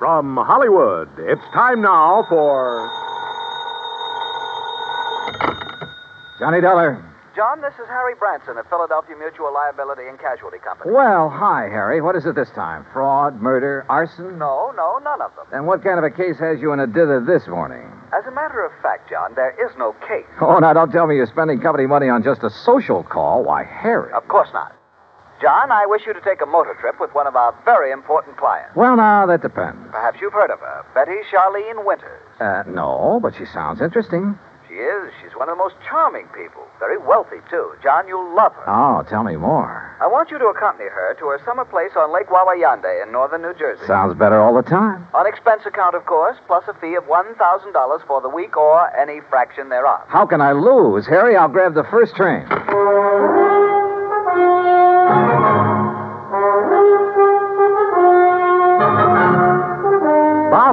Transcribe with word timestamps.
From 0.00 0.34
Hollywood, 0.34 1.10
it's 1.18 1.44
time 1.52 1.82
now 1.82 2.24
for. 2.26 2.88
Johnny 6.40 6.62
Dollar. 6.62 7.04
John, 7.36 7.60
this 7.60 7.74
is 7.74 7.86
Harry 7.86 8.14
Branson 8.18 8.56
of 8.56 8.66
Philadelphia 8.70 9.14
Mutual 9.14 9.52
Liability 9.52 10.08
and 10.08 10.18
Casualty 10.18 10.56
Company. 10.56 10.90
Well, 10.90 11.28
hi, 11.28 11.68
Harry. 11.68 12.00
What 12.00 12.16
is 12.16 12.24
it 12.24 12.34
this 12.34 12.48
time? 12.56 12.86
Fraud, 12.94 13.42
murder, 13.42 13.84
arson? 13.90 14.38
No, 14.38 14.72
no, 14.74 14.96
none 15.04 15.20
of 15.20 15.36
them. 15.36 15.44
Then 15.52 15.66
what 15.66 15.84
kind 15.84 15.98
of 15.98 16.04
a 16.04 16.10
case 16.10 16.38
has 16.40 16.62
you 16.62 16.72
in 16.72 16.80
a 16.80 16.86
dither 16.86 17.20
this 17.20 17.46
morning? 17.46 17.84
As 18.16 18.24
a 18.24 18.32
matter 18.32 18.64
of 18.64 18.72
fact, 18.80 19.10
John, 19.10 19.34
there 19.36 19.52
is 19.62 19.70
no 19.76 19.92
case. 20.08 20.24
Oh, 20.40 20.58
now 20.60 20.72
don't 20.72 20.90
tell 20.90 21.06
me 21.06 21.16
you're 21.16 21.26
spending 21.26 21.60
company 21.60 21.86
money 21.86 22.08
on 22.08 22.24
just 22.24 22.42
a 22.42 22.48
social 22.64 23.02
call. 23.02 23.44
Why, 23.44 23.64
Harry. 23.64 24.10
Of 24.14 24.26
course 24.28 24.48
not. 24.54 24.79
John, 25.40 25.72
I 25.72 25.86
wish 25.86 26.02
you 26.06 26.12
to 26.12 26.20
take 26.20 26.42
a 26.42 26.46
motor 26.46 26.76
trip 26.80 27.00
with 27.00 27.14
one 27.14 27.26
of 27.26 27.34
our 27.34 27.54
very 27.64 27.90
important 27.92 28.36
clients. 28.36 28.76
Well, 28.76 28.96
now, 28.96 29.24
that 29.26 29.40
depends. 29.40 29.80
Perhaps 29.90 30.18
you've 30.20 30.34
heard 30.34 30.50
of 30.50 30.60
her, 30.60 30.84
Betty 30.94 31.16
Charlene 31.32 31.84
Winters. 31.84 32.20
Uh, 32.38 32.62
no, 32.68 33.18
but 33.22 33.34
she 33.36 33.46
sounds 33.46 33.80
interesting. 33.80 34.38
She 34.68 34.74
is. 34.76 35.10
She's 35.20 35.32
one 35.34 35.48
of 35.48 35.56
the 35.56 35.62
most 35.64 35.74
charming 35.88 36.26
people. 36.36 36.62
Very 36.78 36.98
wealthy, 36.98 37.40
too. 37.48 37.72
John, 37.82 38.06
you'll 38.06 38.36
love 38.36 38.52
her. 38.52 38.68
Oh, 38.68 39.02
tell 39.08 39.24
me 39.24 39.36
more. 39.36 39.96
I 40.00 40.06
want 40.06 40.30
you 40.30 40.38
to 40.38 40.46
accompany 40.46 40.88
her 40.90 41.16
to 41.18 41.26
her 41.26 41.40
summer 41.44 41.64
place 41.64 41.90
on 41.96 42.12
Lake 42.12 42.28
Wawayanda 42.28 43.02
in 43.02 43.10
northern 43.10 43.40
New 43.42 43.54
Jersey. 43.54 43.84
Sounds 43.86 44.16
better 44.18 44.40
all 44.40 44.54
the 44.54 44.62
time. 44.62 45.08
On 45.14 45.26
expense 45.26 45.62
account, 45.64 45.94
of 45.96 46.04
course, 46.04 46.36
plus 46.46 46.64
a 46.68 46.74
fee 46.74 46.94
of 46.94 47.04
$1,000 47.04 48.06
for 48.06 48.20
the 48.20 48.28
week 48.28 48.56
or 48.56 48.94
any 48.94 49.20
fraction 49.28 49.70
thereof. 49.70 50.02
How 50.06 50.26
can 50.26 50.40
I 50.42 50.52
lose? 50.52 51.06
Harry, 51.06 51.34
I'll 51.34 51.48
grab 51.48 51.72
the 51.74 51.84
first 51.90 52.14
train. 52.14 52.46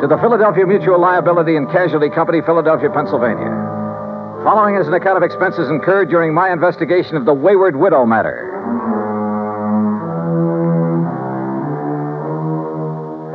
to 0.00 0.08
the 0.08 0.18
Philadelphia 0.18 0.66
Mutual 0.66 1.00
Liability 1.00 1.56
and 1.56 1.70
Casualty 1.70 2.10
Company, 2.10 2.40
Philadelphia, 2.42 2.90
Pennsylvania. 2.90 3.46
Following 4.42 4.74
is 4.74 4.86
an 4.88 4.94
account 4.94 5.16
of 5.16 5.22
expenses 5.22 5.70
incurred 5.70 6.10
during 6.10 6.34
my 6.34 6.52
investigation 6.52 7.16
of 7.16 7.24
the 7.24 7.32
Wayward 7.32 7.76
Widow 7.76 8.04
matter. 8.04 8.50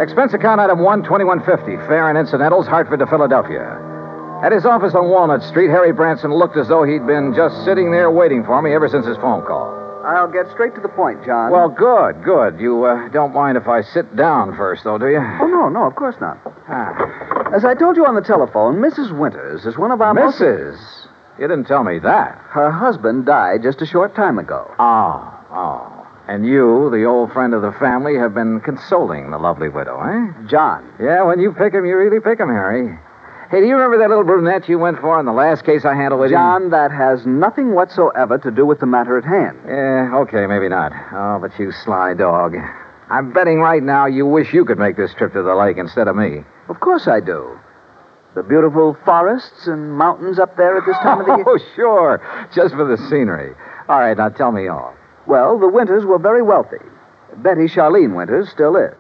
Expense 0.03 0.33
account 0.33 0.59
item 0.61 0.79
12150, 0.79 1.87
fare 1.87 2.09
and 2.09 2.17
incidentals, 2.17 2.67
Hartford 2.67 2.99
to 2.99 3.07
Philadelphia. 3.07 3.79
At 4.43 4.51
his 4.51 4.65
office 4.65 4.95
on 4.95 5.09
Walnut 5.09 5.43
Street, 5.43 5.69
Harry 5.69 5.91
Branson 5.91 6.33
looked 6.33 6.57
as 6.57 6.67
though 6.67 6.83
he'd 6.83 7.07
been 7.07 7.33
just 7.35 7.65
sitting 7.65 7.91
there 7.91 8.11
waiting 8.11 8.43
for 8.43 8.61
me 8.61 8.73
ever 8.73 8.87
since 8.87 9.05
his 9.05 9.17
phone 9.17 9.45
call. 9.45 9.78
I'll 10.15 10.31
get 10.31 10.49
straight 10.51 10.75
to 10.75 10.81
the 10.81 10.89
point, 10.89 11.23
John. 11.25 11.51
Well, 11.51 11.69
good, 11.69 12.23
good. 12.23 12.59
You 12.59 12.85
uh, 12.85 13.09
don't 13.09 13.33
mind 13.33 13.57
if 13.57 13.67
I 13.67 13.81
sit 13.81 14.15
down 14.15 14.55
first, 14.55 14.83
though, 14.83 14.97
do 14.97 15.07
you? 15.07 15.19
Oh, 15.19 15.47
no, 15.47 15.69
no, 15.69 15.85
of 15.85 15.95
course 15.95 16.15
not. 16.19 16.37
Ah. 16.67 17.51
As 17.53 17.65
I 17.65 17.73
told 17.73 17.95
you 17.97 18.05
on 18.05 18.15
the 18.15 18.21
telephone, 18.21 18.77
Mrs. 18.77 19.17
Winters 19.17 19.65
is 19.65 19.77
one 19.77 19.91
of 19.91 20.01
our 20.01 20.13
most- 20.13 20.39
Mrs. 20.39 20.77
You 21.39 21.47
didn't 21.47 21.65
tell 21.67 21.83
me 21.83 21.99
that. 21.99 22.37
Her 22.49 22.69
husband 22.69 23.25
died 23.25 23.63
just 23.63 23.81
a 23.81 23.85
short 23.85 24.13
time 24.15 24.37
ago. 24.39 24.69
Oh, 24.77 25.33
oh. 25.51 25.95
And 26.27 26.45
you, 26.45 26.89
the 26.91 27.05
old 27.05 27.31
friend 27.31 27.53
of 27.55 27.61
the 27.63 27.71
family, 27.79 28.15
have 28.17 28.35
been 28.35 28.59
consoling 28.59 29.31
the 29.31 29.39
lovely 29.39 29.69
widow, 29.69 29.99
eh? 30.01 30.47
John. 30.47 30.87
Yeah, 30.99 31.23
when 31.23 31.39
you 31.39 31.53
pick 31.53 31.73
'em, 31.73 31.85
you 31.85 31.97
really 31.97 32.19
pick 32.19 32.39
'em, 32.39 32.49
Harry. 32.49 32.99
Hey, 33.51 33.61
do 33.61 33.65
you 33.67 33.73
remember 33.73 33.97
that 33.97 34.09
little 34.09 34.23
brunette 34.23 34.69
you 34.69 34.77
went 34.77 34.99
for 34.99 35.19
in 35.19 35.25
the 35.25 35.31
last 35.33 35.65
case 35.65 35.83
I 35.83 35.95
handled 35.95 36.21
with 36.21 36.29
you? 36.29 36.37
John, 36.37 36.69
that 36.69 36.91
has 36.91 37.25
nothing 37.25 37.73
whatsoever 37.73 38.37
to 38.37 38.51
do 38.51 38.63
with 38.63 38.79
the 38.79 38.85
matter 38.85 39.17
at 39.17 39.25
hand. 39.25 39.57
Yeah, 39.65 40.15
okay, 40.21 40.45
maybe 40.45 40.69
not. 40.69 40.91
Oh, 41.11 41.39
but 41.41 41.57
you 41.59 41.71
sly 41.71 42.13
dog. 42.13 42.55
I'm 43.09 43.33
betting 43.33 43.59
right 43.59 43.81
now 43.81 44.05
you 44.05 44.27
wish 44.27 44.53
you 44.53 44.65
could 44.65 44.77
make 44.77 44.97
this 44.97 45.11
trip 45.15 45.33
to 45.33 45.41
the 45.41 45.55
lake 45.55 45.77
instead 45.77 46.07
of 46.07 46.15
me. 46.15 46.43
Of 46.67 46.79
course 46.79 47.07
I 47.07 47.21
do. 47.21 47.59
The 48.35 48.43
beautiful 48.43 48.95
forests 49.03 49.65
and 49.65 49.93
mountains 49.97 50.37
up 50.37 50.55
there 50.55 50.77
at 50.77 50.85
this 50.85 50.97
time 50.97 51.19
of 51.21 51.25
the 51.25 51.35
year. 51.37 51.45
Oh, 51.47 51.57
sure. 51.75 52.47
Just 52.53 52.75
for 52.75 52.85
the 52.85 52.97
scenery. 53.09 53.55
All 53.89 53.97
right, 53.99 54.15
now 54.15 54.29
tell 54.29 54.51
me 54.51 54.67
all. 54.67 54.93
Well, 55.25 55.57
the 55.57 55.67
Winters 55.67 56.05
were 56.05 56.19
very 56.19 56.43
wealthy. 56.43 56.77
Betty 57.37 57.65
Charlene 57.65 58.15
Winters 58.15 58.49
still 58.51 58.75
is. 58.77 58.93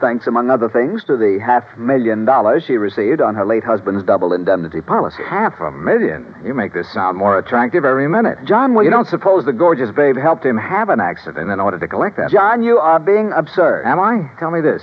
Thanks, 0.00 0.26
among 0.28 0.48
other 0.48 0.68
things, 0.68 1.02
to 1.04 1.16
the 1.16 1.40
half 1.44 1.64
million 1.76 2.24
dollars 2.24 2.62
she 2.64 2.76
received 2.76 3.20
on 3.20 3.34
her 3.34 3.44
late 3.44 3.64
husband's 3.64 4.04
double 4.04 4.32
indemnity 4.32 4.80
policy. 4.80 5.24
Half 5.24 5.58
a 5.60 5.72
million? 5.72 6.34
You 6.44 6.54
make 6.54 6.72
this 6.72 6.92
sound 6.92 7.18
more 7.18 7.36
attractive 7.36 7.84
every 7.84 8.08
minute. 8.08 8.38
John, 8.44 8.74
will 8.74 8.82
you 8.84 8.90
you- 8.90 8.96
don't 8.96 9.08
suppose 9.08 9.44
the 9.44 9.52
gorgeous 9.52 9.90
babe 9.90 10.16
helped 10.16 10.44
him 10.46 10.56
have 10.56 10.88
an 10.88 11.00
accident 11.00 11.50
in 11.50 11.58
order 11.58 11.78
to 11.80 11.88
collect 11.88 12.16
that? 12.16 12.30
John, 12.30 12.62
you 12.62 12.78
are 12.78 13.00
being 13.00 13.32
absurd. 13.32 13.84
Am 13.86 13.98
I? 13.98 14.30
Tell 14.38 14.52
me 14.52 14.60
this. 14.60 14.82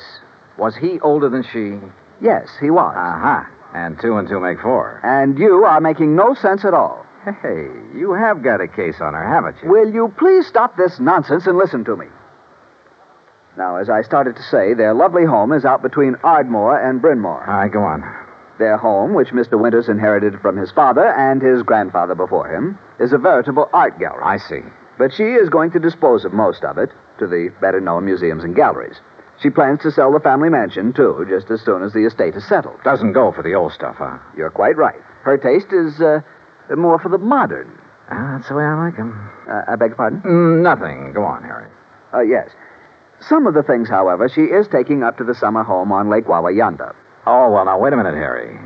Was 0.57 0.75
he 0.75 0.99
older 0.99 1.29
than 1.29 1.43
she? 1.43 1.79
yes, 2.21 2.49
he 2.59 2.69
was. 2.69 2.95
Uh-huh. 2.97 3.43
And 3.73 3.99
two 3.99 4.17
and 4.17 4.27
two 4.27 4.39
make 4.39 4.59
four. 4.61 4.99
And 5.03 5.37
you 5.39 5.63
are 5.65 5.79
making 5.81 6.15
no 6.15 6.33
sense 6.33 6.63
at 6.65 6.73
all. 6.73 7.05
Hey, 7.25 7.67
you 7.93 8.13
have 8.13 8.43
got 8.43 8.61
a 8.61 8.67
case 8.67 9.01
on 9.01 9.13
her, 9.13 9.27
haven't 9.27 9.57
you? 9.63 9.69
Will 9.69 9.91
you 9.93 10.13
please 10.17 10.45
stop 10.45 10.77
this 10.77 10.99
nonsense 10.99 11.47
and 11.47 11.57
listen 11.57 11.83
to 11.85 11.95
me? 11.95 12.05
Now, 13.57 13.77
as 13.77 13.89
I 13.89 14.01
started 14.01 14.35
to 14.35 14.43
say, 14.43 14.73
their 14.73 14.93
lovely 14.93 15.25
home 15.25 15.53
is 15.53 15.63
out 15.65 15.81
between 15.81 16.15
Ardmore 16.23 16.77
and 16.79 17.01
Bryn 17.01 17.19
Mawr. 17.19 17.45
All 17.47 17.53
right, 17.57 17.71
go 17.71 17.83
on. 17.83 18.01
Their 18.59 18.77
home, 18.77 19.13
which 19.13 19.29
Mr. 19.29 19.59
Winters 19.59 19.89
inherited 19.89 20.39
from 20.41 20.57
his 20.57 20.71
father 20.71 21.07
and 21.07 21.41
his 21.41 21.63
grandfather 21.63 22.15
before 22.15 22.47
him, 22.53 22.77
is 22.99 23.13
a 23.13 23.17
veritable 23.17 23.69
art 23.73 23.97
gallery. 23.99 24.23
I 24.23 24.37
see. 24.37 24.61
But 24.97 25.13
she 25.13 25.23
is 25.23 25.49
going 25.49 25.71
to 25.71 25.79
dispose 25.79 26.25
of 26.25 26.33
most 26.33 26.63
of 26.63 26.77
it 26.77 26.89
to 27.19 27.27
the 27.27 27.49
better 27.61 27.79
known 27.81 28.05
museums 28.05 28.43
and 28.43 28.55
galleries. 28.55 28.99
She 29.41 29.49
plans 29.49 29.79
to 29.81 29.91
sell 29.91 30.11
the 30.13 30.19
family 30.21 30.49
mansion, 30.49 30.93
too, 30.93 31.25
just 31.29 31.49
as 31.51 31.61
soon 31.61 31.83
as 31.83 31.91
the 31.91 32.05
estate 32.05 32.35
is 32.35 32.47
settled. 32.47 32.81
Doesn't 32.83 33.11
go 33.11 33.31
for 33.33 33.43
the 33.43 33.53
old 33.53 33.73
stuff, 33.73 33.95
huh? 33.97 34.17
You're 34.37 34.49
quite 34.49 34.77
right. 34.77 34.99
Her 35.23 35.37
taste 35.37 35.73
is 35.73 35.99
uh, 35.99 36.21
more 36.75 36.99
for 36.99 37.09
the 37.09 37.17
modern. 37.17 37.77
Ah, 38.09 38.35
that's 38.37 38.47
the 38.47 38.55
way 38.55 38.63
I 38.63 38.75
like 38.75 38.97
'em. 38.99 39.29
Uh, 39.49 39.63
I 39.67 39.75
beg 39.75 39.89
your 39.89 39.97
pardon? 39.97 40.21
Mm, 40.21 40.61
nothing. 40.61 41.11
Go 41.13 41.23
on, 41.23 41.43
Harry. 41.43 41.67
Uh, 42.13 42.21
yes. 42.21 42.49
Some 43.21 43.47
of 43.47 43.53
the 43.53 43.63
things, 43.63 43.89
however, 43.89 44.29
she 44.29 44.41
is 44.41 44.67
taking 44.67 45.03
up 45.03 45.17
to 45.17 45.23
the 45.23 45.33
summer 45.35 45.63
home 45.63 45.91
on 45.91 46.09
Lake 46.09 46.25
Wawayanda. 46.25 46.93
Oh, 47.25 47.51
well, 47.51 47.65
now, 47.65 47.79
wait 47.79 47.93
a 47.93 47.97
minute, 47.97 48.13
Harry. 48.15 48.59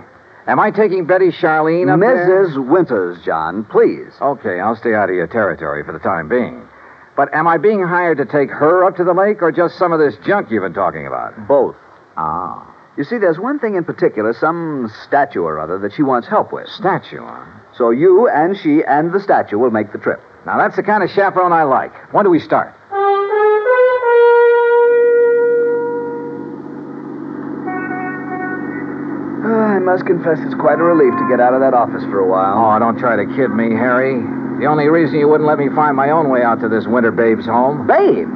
Am 0.47 0.59
I 0.59 0.71
taking 0.71 1.05
Betty 1.05 1.29
Charlene 1.31 1.93
up 1.93 1.99
there? 1.99 2.27
Mrs. 2.47 2.67
Winters, 2.69 3.23
John, 3.23 3.63
please. 3.65 4.11
Okay, 4.21 4.59
I'll 4.59 4.75
stay 4.75 4.93
out 4.95 5.09
of 5.09 5.15
your 5.15 5.27
territory 5.27 5.83
for 5.83 5.91
the 5.93 5.99
time 5.99 6.27
being. 6.27 6.67
But 7.15 7.33
am 7.33 7.47
I 7.47 7.57
being 7.57 7.83
hired 7.83 8.17
to 8.17 8.25
take 8.25 8.49
her 8.49 8.83
up 8.85 8.95
to 8.97 9.03
the 9.03 9.13
lake 9.13 9.41
or 9.41 9.51
just 9.51 9.77
some 9.77 9.91
of 9.91 9.99
this 9.99 10.15
junk 10.25 10.49
you've 10.49 10.63
been 10.63 10.73
talking 10.73 11.05
about? 11.05 11.47
Both. 11.47 11.75
Ah, 12.17 12.75
You 12.97 13.03
see, 13.03 13.17
there's 13.17 13.37
one 13.39 13.59
thing 13.59 13.75
in 13.75 13.83
particular, 13.83 14.33
some 14.33 14.91
statue 15.05 15.43
or 15.43 15.59
other, 15.59 15.77
that 15.79 15.93
she 15.93 16.01
wants 16.03 16.27
help 16.27 16.51
with. 16.51 16.67
statue, 16.69 17.21
huh? 17.21 17.45
So 17.77 17.91
you 17.91 18.27
and 18.27 18.57
she 18.57 18.83
and 18.83 19.11
the 19.13 19.19
statue 19.19 19.57
will 19.59 19.71
make 19.71 19.91
the 19.91 19.99
trip. 19.99 20.21
Now, 20.45 20.57
that's 20.57 20.75
the 20.75 20.83
kind 20.83 21.03
of 21.03 21.09
chaperone 21.11 21.53
I 21.53 21.63
like. 21.63 21.93
When 22.13 22.23
do 22.25 22.31
we 22.31 22.39
start? 22.39 22.73
I 29.79 29.81
must 29.81 30.05
confess 30.05 30.35
it's 30.43 30.59
quite 30.59 30.75
a 30.75 30.83
relief 30.83 31.15
to 31.15 31.25
get 31.31 31.39
out 31.39 31.55
of 31.55 31.63
that 31.63 31.71
office 31.71 32.03
for 32.11 32.19
a 32.19 32.27
while. 32.27 32.59
Oh, 32.59 32.75
don't 32.83 32.99
try 32.99 33.15
to 33.15 33.23
kid 33.23 33.47
me, 33.47 33.71
Harry. 33.79 34.19
The 34.59 34.67
only 34.67 34.91
reason 34.91 35.23
you 35.23 35.29
wouldn't 35.31 35.47
let 35.47 35.55
me 35.57 35.71
find 35.71 35.95
my 35.95 36.11
own 36.11 36.27
way 36.27 36.43
out 36.43 36.59
to 36.59 36.67
this 36.67 36.83
winter 36.83 37.15
babe's 37.15 37.47
home. 37.47 37.87
Babe! 37.87 38.27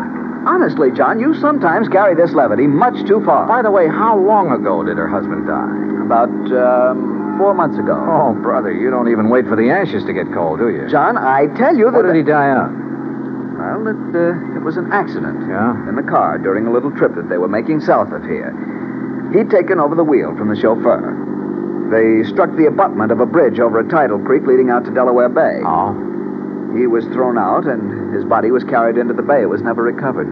Honestly, 0.48 0.88
John, 0.95 1.19
you 1.19 1.36
sometimes 1.44 1.92
carry 1.92 2.16
this 2.16 2.31
levity 2.31 2.66
much 2.66 2.95
too 3.06 3.19
far. 3.28 3.45
By 3.45 3.62
the 3.62 3.72
way, 3.75 3.92
how 3.92 4.16
long 4.16 4.56
ago 4.56 4.88
did 4.88 4.95
her 4.95 5.12
husband 5.12 5.44
die? 5.44 6.07
About, 6.07 6.31
um, 6.56 7.36
four 7.36 7.51
months 7.54 7.75
ago. 7.75 7.92
Oh, 7.92 8.39
brother, 8.39 8.72
you 8.72 8.89
don't 8.89 9.12
even 9.12 9.28
wait 9.28 9.44
for 9.44 9.60
the 9.60 9.68
ashes 9.68 10.07
to 10.07 10.13
get 10.16 10.31
cold, 10.31 10.63
do 10.63 10.72
you? 10.72 10.88
John, 10.88 11.19
I 11.19 11.51
tell 11.60 11.75
you 11.75 11.92
that. 11.92 12.07
What 12.07 12.07
did 12.07 12.16
he 12.16 12.24
die 12.24 12.56
of? 12.56 12.72
Well, 13.60 13.84
it, 13.92 14.16
uh, 14.16 14.56
it 14.56 14.63
was 14.63 14.80
an 14.80 14.94
accident. 14.96 15.44
Yeah? 15.51 15.75
In 15.92 16.00
the 16.00 16.07
car 16.07 16.39
during 16.39 16.68
a 16.68 16.72
little 16.72 16.92
trip 16.96 17.16
that 17.16 17.28
they 17.28 17.38
were 17.38 17.51
making 17.51 17.81
south 17.81 18.16
of 18.16 18.24
here. 18.24 18.56
He'd 19.36 19.50
taken 19.51 19.81
over 19.81 19.96
the 19.96 20.07
wheel 20.07 20.31
from 20.38 20.48
the 20.48 20.56
chauffeur. 20.56 21.33
They 21.92 22.24
struck 22.30 22.56
the 22.56 22.66
abutment 22.68 23.12
of 23.12 23.20
a 23.20 23.26
bridge 23.26 23.60
over 23.60 23.80
a 23.80 23.88
tidal 23.88 24.20
creek 24.20 24.44
leading 24.46 24.70
out 24.70 24.86
to 24.86 24.92
Delaware 24.92 25.30
Bay. 25.30 25.62
Oh. 25.66 25.94
He 26.78 26.88
was 26.88 27.06
thrown 27.14 27.38
out, 27.38 27.66
and 27.66 28.14
his 28.14 28.26
body 28.26 28.50
was 28.50 28.64
carried 28.64 28.98
into 28.98 29.14
the 29.14 29.22
bay. 29.22 29.44
It 29.44 29.50
was 29.50 29.62
never 29.62 29.84
recovered. 29.84 30.28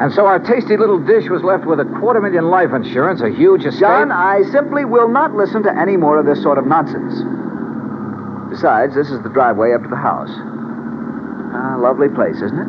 And 0.00 0.12
so 0.12 0.26
our 0.26 0.40
tasty 0.40 0.76
little 0.76 0.98
dish 0.98 1.30
was 1.30 1.44
left 1.44 1.66
with 1.66 1.78
a 1.78 1.84
quarter 2.00 2.20
million 2.20 2.50
life 2.50 2.72
insurance, 2.74 3.20
a 3.20 3.30
huge 3.30 3.64
estate. 3.64 3.80
John, 3.80 4.10
I 4.10 4.42
simply 4.50 4.84
will 4.84 5.08
not 5.08 5.34
listen 5.34 5.62
to 5.62 5.70
any 5.70 5.96
more 5.96 6.18
of 6.18 6.26
this 6.26 6.42
sort 6.42 6.58
of 6.58 6.66
nonsense. 6.66 7.14
Besides, 8.50 8.94
this 8.94 9.10
is 9.10 9.22
the 9.22 9.28
driveway 9.28 9.72
up 9.72 9.82
to 9.82 9.88
the 9.88 9.96
house. 9.96 10.30
Ah, 11.54 11.76
lovely 11.78 12.08
place, 12.08 12.42
isn't 12.42 12.58
it? 12.58 12.68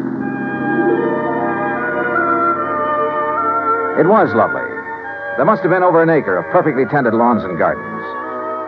It 3.98 4.06
was 4.06 4.30
lovely. 4.36 4.70
There 5.38 5.46
must 5.46 5.64
have 5.64 5.72
been 5.72 5.84
over 5.84 6.04
an 6.04 6.10
acre 6.10 6.38
of 6.38 6.46
perfectly 6.52 6.86
tended 6.86 7.14
lawns 7.14 7.44
and 7.44 7.58
gardens. 7.58 8.25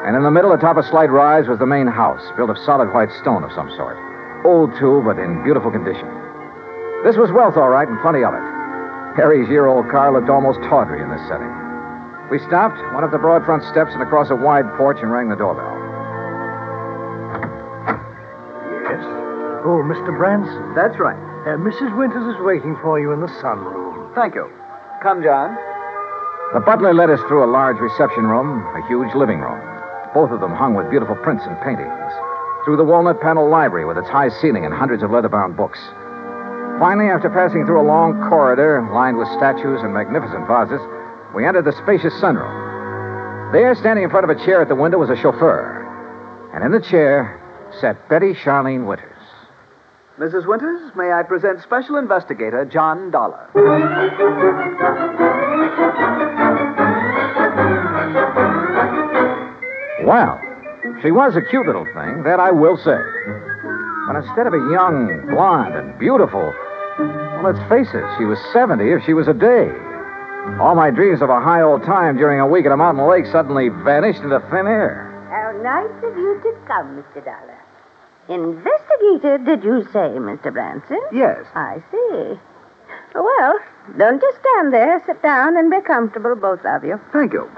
And 0.07 0.15
in 0.15 0.23
the 0.23 0.31
middle, 0.31 0.53
atop 0.55 0.77
a 0.77 0.87
slight 0.87 1.11
rise, 1.11 1.51
was 1.51 1.59
the 1.59 1.67
main 1.67 1.85
house, 1.85 2.23
built 2.39 2.49
of 2.49 2.57
solid 2.63 2.93
white 2.95 3.11
stone 3.19 3.43
of 3.43 3.51
some 3.51 3.67
sort. 3.75 3.99
Old, 4.47 4.71
too, 4.79 5.03
but 5.03 5.19
in 5.19 5.43
beautiful 5.43 5.67
condition. 5.69 6.07
This 7.03 7.19
was 7.19 7.27
wealth, 7.35 7.59
all 7.59 7.67
right, 7.67 7.87
and 7.87 7.99
plenty 7.99 8.23
of 8.23 8.31
it. 8.31 8.45
Harry's 9.19 9.51
year 9.51 9.67
old 9.67 9.91
car 9.91 10.15
looked 10.15 10.31
almost 10.31 10.63
tawdry 10.63 11.03
in 11.03 11.11
this 11.11 11.19
setting. 11.27 11.51
We 12.31 12.39
stopped, 12.47 12.79
went 12.95 13.03
up 13.03 13.11
the 13.11 13.19
broad 13.19 13.43
front 13.43 13.67
steps 13.67 13.91
and 13.91 14.01
across 14.01 14.31
a 14.31 14.35
wide 14.39 14.71
porch 14.79 15.03
and 15.03 15.11
rang 15.11 15.27
the 15.27 15.35
doorbell. 15.35 15.75
Yes. 18.87 19.03
Oh, 19.67 19.83
Mr. 19.83 20.15
Branson. 20.15 20.71
That's 20.71 20.95
right. 21.03 21.19
Uh, 21.43 21.59
Mrs. 21.59 21.91
Winters 21.99 22.23
is 22.31 22.39
waiting 22.47 22.79
for 22.79 22.95
you 22.95 23.11
in 23.11 23.19
the 23.19 23.31
sunroom. 23.43 24.15
Thank 24.15 24.35
you. 24.35 24.47
Come, 25.03 25.19
John. 25.19 25.51
The 26.53 26.63
butler 26.63 26.93
led 26.93 27.09
us 27.09 27.19
through 27.27 27.43
a 27.43 27.51
large 27.51 27.75
reception 27.83 28.23
room, 28.23 28.63
a 28.71 28.87
huge 28.87 29.13
living 29.13 29.39
room, 29.43 29.59
both 30.17 30.31
of 30.31 30.41
them 30.41 30.49
hung 30.49 30.73
with 30.73 30.89
beautiful 30.89 31.15
prints 31.17 31.45
and 31.45 31.53
paintings, 31.61 32.11
through 32.65 32.75
the 32.75 32.83
walnut 32.83 33.21
paneled 33.21 33.51
library 33.51 33.85
with 33.85 33.99
its 33.99 34.09
high 34.09 34.29
ceiling 34.41 34.65
and 34.65 34.73
hundreds 34.73 35.03
of 35.03 35.11
leather 35.11 35.29
bound 35.29 35.55
books. 35.55 35.77
Finally, 36.81 37.05
after 37.05 37.29
passing 37.29 37.67
through 37.67 37.79
a 37.79 37.85
long 37.85 38.17
corridor 38.27 38.81
lined 38.91 39.15
with 39.15 39.27
statues 39.37 39.77
and 39.83 39.93
magnificent 39.93 40.47
vases, 40.49 40.81
we 41.35 41.45
entered 41.45 41.65
the 41.65 41.77
spacious 41.83 42.13
sunroom. 42.17 42.49
There, 43.53 43.75
standing 43.75 44.05
in 44.05 44.09
front 44.09 44.25
of 44.25 44.35
a 44.35 44.43
chair 44.43 44.59
at 44.59 44.69
the 44.69 44.75
window, 44.75 44.97
was 44.97 45.11
a 45.11 45.15
chauffeur. 45.21 45.85
And 46.55 46.65
in 46.65 46.71
the 46.71 46.81
chair 46.81 47.37
sat 47.79 48.09
Betty 48.09 48.33
Charlene 48.33 48.87
Winters. 48.87 49.21
Mrs. 50.17 50.47
Winters, 50.47 50.95
may 50.95 51.11
I 51.11 51.21
present 51.21 51.61
Special 51.61 51.97
Investigator 51.97 52.65
John 52.65 53.11
Dollar? 53.11 53.53
Well, 60.07 60.39
she 61.03 61.11
was 61.11 61.35
a 61.35 61.41
cute 61.41 61.67
little 61.67 61.83
thing, 61.83 62.23
that 62.23 62.39
I 62.39 62.49
will 62.49 62.77
say. 62.77 62.95
But 64.07 64.15
instead 64.15 64.47
of 64.47 64.53
a 64.55 64.63
young, 64.71 65.27
blonde, 65.27 65.75
and 65.75 65.99
beautiful, 65.99 66.55
well, 66.97 67.43
let's 67.43 67.59
face 67.67 67.91
it, 67.91 68.07
she 68.17 68.23
was 68.23 68.39
70 68.53 68.87
if 68.87 69.03
she 69.03 69.11
was 69.11 69.27
a 69.27 69.35
day. 69.35 69.67
All 70.63 70.79
my 70.79 70.91
dreams 70.91 71.21
of 71.21 71.29
a 71.29 71.41
high 71.41 71.59
old 71.59 71.83
time 71.83 72.15
during 72.15 72.39
a 72.39 72.47
week 72.47 72.65
at 72.65 72.71
a 72.71 72.77
mountain 72.77 73.03
lake 73.03 73.25
suddenly 73.25 73.67
vanished 73.67 74.23
into 74.23 74.39
thin 74.47 74.63
air. 74.63 75.11
How 75.27 75.51
nice 75.59 75.91
of 75.99 76.15
you 76.15 76.39
to 76.39 76.55
come, 76.65 77.03
Mr. 77.03 77.19
Dollar. 77.19 77.59
Investigator, 78.31 79.43
did 79.43 79.61
you 79.65 79.83
say, 79.91 80.15
Mr. 80.23 80.53
Branson? 80.53 81.01
Yes. 81.11 81.43
I 81.53 81.83
see. 81.91 82.39
Well, 83.13 83.59
don't 83.97 84.21
just 84.21 84.37
stand 84.39 84.73
there. 84.73 85.03
Sit 85.05 85.21
down 85.21 85.57
and 85.57 85.69
be 85.69 85.81
comfortable, 85.81 86.37
both 86.37 86.63
of 86.63 86.85
you. 86.85 86.97
Thank 87.11 87.33
you. 87.33 87.51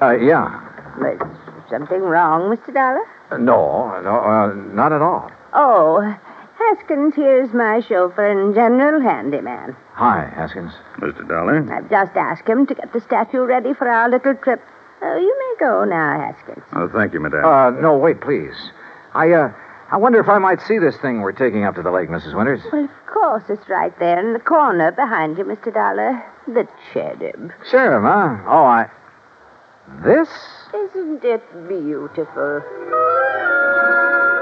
Uh, 0.00 0.12
yeah. 0.12 0.70
Is 1.00 1.49
something 1.70 2.00
wrong, 2.00 2.54
Mr. 2.54 2.74
Dollar? 2.74 3.00
Uh, 3.30 3.36
No, 3.38 4.00
no, 4.02 4.16
uh, 4.16 4.52
not 4.74 4.92
at 4.92 5.00
all. 5.00 5.30
Oh, 5.54 6.00
Haskins 6.58 7.14
here's 7.14 7.52
my 7.54 7.80
chauffeur 7.80 8.28
and 8.30 8.54
general 8.54 9.00
handyman. 9.00 9.74
Hi, 9.94 10.30
Haskins. 10.34 10.72
Mr. 10.98 11.26
Dollar? 11.26 11.66
I've 11.72 11.88
just 11.88 12.16
asked 12.16 12.46
him 12.48 12.66
to 12.66 12.74
get 12.74 12.92
the 12.92 13.00
statue 13.00 13.44
ready 13.44 13.72
for 13.72 13.88
our 13.88 14.08
little 14.10 14.34
trip. 14.34 14.60
Oh, 15.02 15.16
you 15.16 15.34
may 15.38 15.66
go 15.66 15.84
now, 15.84 16.18
Haskins. 16.20 16.64
Oh, 16.74 16.88
thank 16.92 17.14
you, 17.14 17.20
madame. 17.20 17.44
Uh, 17.44 17.70
no, 17.70 17.96
wait, 17.96 18.20
please. 18.20 18.54
I, 19.14 19.32
uh, 19.32 19.52
I 19.90 19.96
wonder 19.96 20.20
if 20.20 20.28
I 20.28 20.38
might 20.38 20.60
see 20.60 20.78
this 20.78 20.96
thing 20.98 21.20
we're 21.22 21.32
taking 21.32 21.64
up 21.64 21.74
to 21.76 21.82
the 21.82 21.90
lake, 21.90 22.10
Mrs. 22.10 22.36
Winters. 22.36 22.60
Well, 22.70 22.84
of 22.84 22.90
course, 23.06 23.44
it's 23.48 23.68
right 23.68 23.98
there 23.98 24.18
in 24.20 24.34
the 24.34 24.38
corner 24.40 24.92
behind 24.92 25.38
you, 25.38 25.44
Mr. 25.44 25.72
Dollar. 25.72 26.22
The 26.46 26.68
cherub. 26.92 27.52
Sure, 27.70 28.00
Ma. 28.00 28.40
Oh, 28.46 28.64
I. 28.64 28.90
This? 30.04 30.28
Isn't 30.70 31.24
it 31.24 31.42
beautiful? 31.68 32.62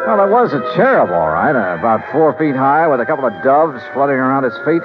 Well, 0.05 0.21
it 0.25 0.31
was 0.33 0.53
a 0.53 0.61
cherub, 0.77 1.09
all 1.09 1.33
right. 1.33 1.57
Uh, 1.57 1.81
about 1.81 2.05
four 2.13 2.37
feet 2.39 2.57
high 2.57 2.87
with 2.87 3.01
a 3.01 3.07
couple 3.07 3.25
of 3.25 3.33
doves 3.43 3.81
fluttering 3.93 4.21
around 4.21 4.45
its 4.45 4.57
feet. 4.65 4.85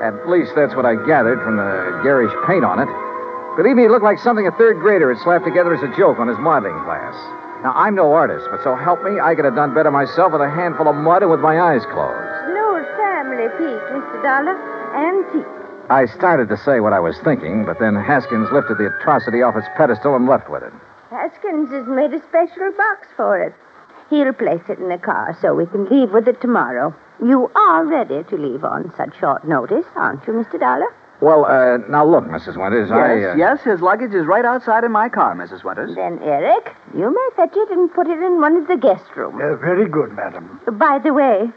At 0.00 0.28
least 0.28 0.52
that's 0.56 0.74
what 0.74 0.84
I 0.84 0.96
gathered 1.04 1.40
from 1.44 1.56
the 1.56 2.00
garish 2.02 2.32
paint 2.48 2.64
on 2.64 2.80
it. 2.80 2.88
Believe 3.56 3.76
me, 3.76 3.84
it 3.84 3.90
looked 3.90 4.04
like 4.04 4.18
something 4.18 4.46
a 4.46 4.52
third 4.56 4.80
grader 4.80 5.12
had 5.12 5.20
slapped 5.22 5.44
together 5.44 5.74
as 5.74 5.82
a 5.84 5.92
joke 5.96 6.18
on 6.18 6.28
his 6.28 6.38
modeling 6.38 6.80
class. 6.84 7.12
Now, 7.60 7.72
I'm 7.76 7.94
no 7.94 8.12
artist, 8.12 8.48
but 8.50 8.64
so 8.64 8.74
help 8.74 9.04
me, 9.04 9.20
I 9.20 9.34
could 9.34 9.44
have 9.44 9.54
done 9.56 9.74
better 9.74 9.90
myself 9.90 10.32
with 10.32 10.40
a 10.40 10.48
handful 10.48 10.88
of 10.88 10.96
mud 10.96 11.20
and 11.20 11.30
with 11.30 11.40
my 11.40 11.60
eyes 11.60 11.84
closed. 11.92 12.16
Old 12.56 12.88
family 12.96 13.52
piece, 13.60 13.84
Mr. 13.92 14.16
Dollar. 14.24 14.56
Antique. 14.96 15.59
I 15.90 16.06
started 16.06 16.48
to 16.50 16.56
say 16.56 16.78
what 16.78 16.92
I 16.92 17.00
was 17.00 17.18
thinking, 17.24 17.64
but 17.64 17.80
then 17.80 17.96
Haskins 17.96 18.48
lifted 18.52 18.78
the 18.78 18.86
atrocity 18.96 19.42
off 19.42 19.56
its 19.56 19.66
pedestal 19.76 20.14
and 20.14 20.26
left 20.28 20.48
with 20.48 20.62
it. 20.62 20.72
Haskins 21.10 21.68
has 21.70 21.86
made 21.88 22.14
a 22.14 22.22
special 22.28 22.70
box 22.76 23.08
for 23.16 23.40
it. 23.40 23.52
He'll 24.08 24.32
place 24.32 24.62
it 24.68 24.78
in 24.78 24.88
the 24.88 24.98
car 24.98 25.36
so 25.42 25.54
we 25.54 25.66
can 25.66 25.86
leave 25.86 26.10
with 26.12 26.28
it 26.28 26.40
tomorrow. 26.40 26.94
You 27.22 27.50
are 27.56 27.84
ready 27.84 28.22
to 28.22 28.36
leave 28.36 28.64
on 28.64 28.92
such 28.96 29.18
short 29.18 29.44
notice, 29.46 29.84
aren't 29.96 30.24
you, 30.26 30.32
Mr. 30.32 30.58
Dollar? 30.60 30.86
Well, 31.20 31.44
uh, 31.44 31.78
now 31.88 32.06
look, 32.06 32.24
Mrs. 32.24 32.56
Winters, 32.56 32.90
I. 32.90 33.14
Yes, 33.14 33.34
Uh... 33.34 33.36
yes, 33.36 33.60
his 33.62 33.80
luggage 33.80 34.14
is 34.14 34.26
right 34.26 34.44
outside 34.44 34.84
in 34.84 34.92
my 34.92 35.08
car, 35.08 35.34
Mrs. 35.34 35.64
Winters. 35.64 35.94
Then, 35.96 36.20
Eric, 36.22 36.72
you 36.96 37.10
may 37.12 37.28
fetch 37.36 37.54
it 37.56 37.70
and 37.70 37.92
put 37.92 38.06
it 38.06 38.18
in 38.22 38.40
one 38.40 38.56
of 38.56 38.68
the 38.68 38.76
guest 38.76 39.04
rooms. 39.16 39.40
Uh, 39.42 39.56
very 39.56 39.88
good, 39.88 40.12
madam. 40.12 40.60
By 40.72 40.98
the 41.02 41.12
way, 41.12 41.50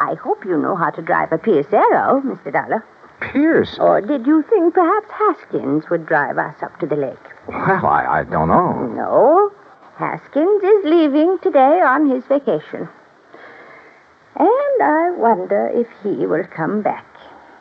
I 0.00 0.14
hope 0.14 0.44
you 0.44 0.58
know 0.58 0.74
how 0.76 0.90
to 0.90 1.00
drive 1.02 1.32
a 1.32 1.38
Pierce 1.38 1.72
Arrow, 1.72 2.20
Mr. 2.20 2.52
Dollar. 2.52 2.84
Pierce? 3.20 3.76
Or 3.78 4.00
did 4.00 4.26
you 4.26 4.42
think 4.48 4.74
perhaps 4.74 5.10
Haskins 5.10 5.84
would 5.90 6.06
drive 6.06 6.38
us 6.38 6.56
up 6.62 6.78
to 6.80 6.86
the 6.86 6.96
lake? 6.96 7.16
Well, 7.48 7.86
I, 7.86 8.20
I 8.20 8.24
don't 8.24 8.48
know. 8.48 8.86
No. 8.86 9.52
Haskins 9.96 10.62
is 10.62 10.84
leaving 10.84 11.38
today 11.42 11.80
on 11.80 12.08
his 12.10 12.24
vacation. 12.26 12.88
And 14.38 14.82
I 14.82 15.10
wonder 15.16 15.68
if 15.68 15.86
he 16.02 16.26
will 16.26 16.44
come 16.54 16.82
back. 16.82 17.06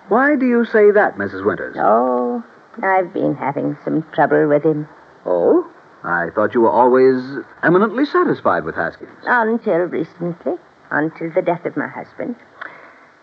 Why 0.10 0.36
do 0.36 0.46
you 0.46 0.66
say 0.66 0.92
that, 0.92 1.16
Mrs. 1.16 1.46
Winters? 1.46 1.78
Oh, 1.80 2.44
I've 2.84 3.14
been 3.14 3.36
having 3.36 3.78
some 3.84 4.04
trouble 4.14 4.48
with 4.48 4.64
him. 4.64 4.88
Oh? 5.26 5.66
I 6.04 6.28
thought 6.36 6.54
you 6.54 6.62
were 6.62 6.70
always 6.70 7.24
eminently 7.64 8.06
satisfied 8.06 8.66
with 8.66 8.76
Haskins. 8.76 9.18
Until 9.26 9.80
recently. 9.86 10.58
Until 10.92 11.32
the 11.32 11.42
death 11.42 11.66
of 11.66 11.78
my 11.78 11.88
husband. 11.88 12.36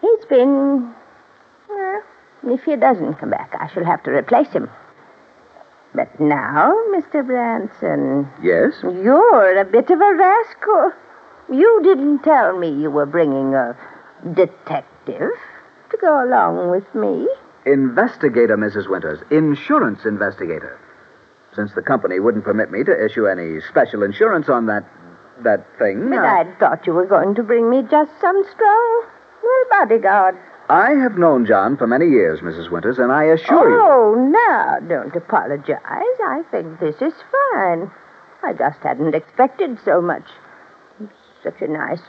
He's 0.01 0.25
been. 0.25 0.93
If 2.45 2.65
he 2.65 2.77
doesn't 2.77 3.15
come 3.15 3.31
back, 3.31 3.55
I 3.59 3.69
shall 3.69 3.85
have 3.85 4.03
to 4.05 4.11
replace 4.11 4.49
him. 4.49 4.69
But 5.95 6.19
now, 6.19 6.73
Mr. 6.91 7.25
Branson, 7.27 8.29
Yes? 8.43 8.73
you're 8.83 9.59
a 9.59 9.65
bit 9.65 9.91
of 9.91 10.01
a 10.01 10.15
rascal. 10.15 10.93
You 11.51 11.81
didn't 11.83 12.21
tell 12.21 12.57
me 12.59 12.71
you 12.71 12.91
were 12.91 13.07
bringing 13.07 13.55
a 13.55 13.77
detective 14.33 15.31
to 15.91 15.97
go 16.01 16.25
along 16.25 16.71
with 16.71 16.95
me. 16.95 17.29
Investigator, 17.67 18.57
Mrs. 18.57 18.89
Winters. 18.89 19.21
Insurance 19.31 20.05
investigator. 20.05 20.79
Since 21.55 21.75
the 21.75 21.83
company 21.83 22.19
wouldn't 22.19 22.45
permit 22.45 22.71
me 22.71 22.83
to 22.85 23.05
issue 23.05 23.27
any 23.27 23.61
special 23.61 24.03
insurance 24.03 24.49
on 24.49 24.67
that 24.67 24.85
that 25.41 25.67
thing. 25.79 26.09
But 26.09 26.19
I- 26.21 26.41
I 26.41 26.45
thought 26.59 26.87
you 26.87 26.93
were 26.93 27.05
going 27.07 27.35
to 27.35 27.43
bring 27.43 27.69
me 27.69 27.83
just 27.83 28.13
some 28.21 28.45
strong 28.53 29.03
bodyguard. 29.71 30.37
I 30.73 30.95
have 31.03 31.19
known 31.19 31.45
John 31.45 31.77
for 31.77 31.87
many 31.87 32.07
years, 32.07 32.41
Mrs. 32.41 32.71
Winters, 32.71 32.99
and 32.99 33.13
I 33.13 33.25
assure 33.25 33.69
you. 33.69 33.79
Oh, 33.79 34.15
now, 34.33 34.79
don't 34.89 35.15
apologize. 35.15 35.77
I 35.85 36.43
think 36.51 36.81
this 36.81 36.97
is 36.97 37.13
fine. 37.31 37.91
I 38.43 38.55
just 38.55 38.79
hadn't 38.79 39.15
expected 39.15 39.79
so 39.85 40.01
much. 40.01 40.25
Such 41.43 41.61
a 41.61 41.69
nice, 41.69 42.01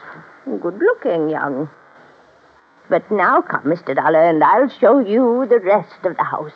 good 0.45 0.79
looking 0.79 1.29
young. 1.29 1.69
But 2.89 3.11
now 3.11 3.41
come, 3.41 3.63
Mr. 3.63 3.93
Dollar, 3.93 4.23
and 4.23 4.41
I'll 4.41 4.69
show 4.69 4.99
you 4.99 5.45
the 5.49 5.59
rest 5.59 5.99
of 6.05 6.15
the 6.15 6.23
house. 6.23 6.55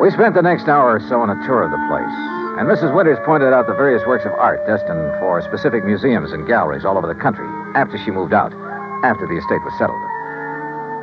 We 0.00 0.12
spent 0.12 0.36
the 0.36 0.46
next 0.46 0.68
hour 0.68 0.94
or 0.94 1.00
so 1.08 1.18
on 1.20 1.30
a 1.30 1.44
tour 1.44 1.64
of 1.64 1.72
the 1.72 1.86
place, 1.90 2.16
and 2.60 2.70
Mrs. 2.70 2.94
Winters 2.94 3.18
pointed 3.26 3.52
out 3.52 3.66
the 3.66 3.74
various 3.74 4.06
works 4.06 4.26
of 4.26 4.32
art 4.32 4.64
destined 4.64 5.18
for 5.18 5.42
specific 5.42 5.84
museums 5.84 6.30
and 6.30 6.46
galleries 6.46 6.84
all 6.84 6.96
over 6.96 7.08
the 7.08 7.20
country 7.20 7.48
after 7.74 7.98
she 7.98 8.12
moved 8.12 8.32
out, 8.32 8.54
after 9.02 9.26
the 9.26 9.36
estate 9.36 9.64
was 9.64 9.74
settled. 9.78 10.00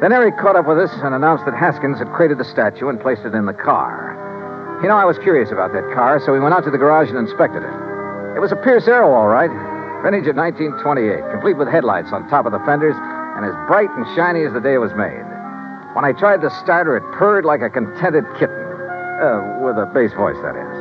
Then 0.02 0.12
Eric 0.12 0.38
caught 0.38 0.56
up 0.56 0.68
with 0.68 0.80
us 0.80 0.92
and 1.04 1.14
announced 1.14 1.46
that 1.46 1.54
Haskins 1.54 2.00
had 2.00 2.12
created 2.12 2.38
the 2.38 2.46
statue 2.46 2.90
and 2.90 3.00
placed 3.00 3.24
it 3.24 3.34
in 3.34 3.46
the 3.46 3.54
car. 3.54 4.18
You 4.82 4.90
know, 4.90 4.98
I 4.98 5.06
was 5.06 5.18
curious 5.20 5.52
about 5.52 5.72
that 5.72 5.88
car, 5.94 6.20
so 6.20 6.34
we 6.34 6.40
went 6.40 6.54
out 6.54 6.66
to 6.66 6.72
the 6.72 6.78
garage 6.78 7.08
and 7.08 7.18
inspected 7.18 7.64
it. 7.64 7.76
It 8.36 8.42
was 8.42 8.52
a 8.52 8.60
Pierce 8.60 8.88
Arrow, 8.88 9.14
all 9.14 9.32
right. 9.32 9.52
Vintage 10.04 10.28
of 10.28 10.36
1928, 10.36 11.32
complete 11.32 11.56
with 11.56 11.70
headlights 11.72 12.12
on 12.12 12.28
top 12.28 12.46
of 12.46 12.52
the 12.52 12.60
fenders 12.68 12.98
and 13.38 13.46
as 13.46 13.56
bright 13.66 13.90
and 13.96 14.04
shiny 14.16 14.44
as 14.44 14.52
the 14.52 14.60
day 14.60 14.76
it 14.76 14.84
was 14.84 14.92
made. 14.94 15.24
When 15.96 16.04
I 16.04 16.12
tried 16.12 16.42
the 16.42 16.52
starter, 16.62 16.98
it 16.98 17.06
purred 17.16 17.46
like 17.46 17.62
a 17.62 17.70
contented 17.70 18.26
kitten. 18.38 18.60
Uh, 19.24 19.64
with 19.64 19.78
a 19.78 19.88
bass 19.94 20.12
voice, 20.14 20.36
that 20.44 20.58
is. 20.58 20.76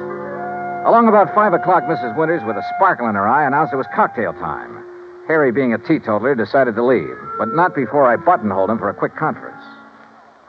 Along 0.82 1.06
about 1.06 1.32
5 1.32 1.52
o'clock, 1.52 1.84
Mrs. 1.84 2.16
Winters, 2.16 2.42
with 2.42 2.56
a 2.56 2.64
sparkle 2.74 3.06
in 3.06 3.14
her 3.14 3.28
eye, 3.28 3.46
announced 3.46 3.72
it 3.72 3.76
was 3.76 3.86
cocktail 3.94 4.32
time. 4.32 4.81
Harry, 5.28 5.52
being 5.52 5.72
a 5.72 5.78
teetotaler, 5.78 6.34
decided 6.34 6.74
to 6.74 6.84
leave, 6.84 7.16
but 7.38 7.48
not 7.54 7.74
before 7.74 8.04
I 8.04 8.16
buttonholed 8.16 8.70
him 8.70 8.78
for 8.78 8.88
a 8.88 8.94
quick 8.94 9.16
conference. 9.16 9.62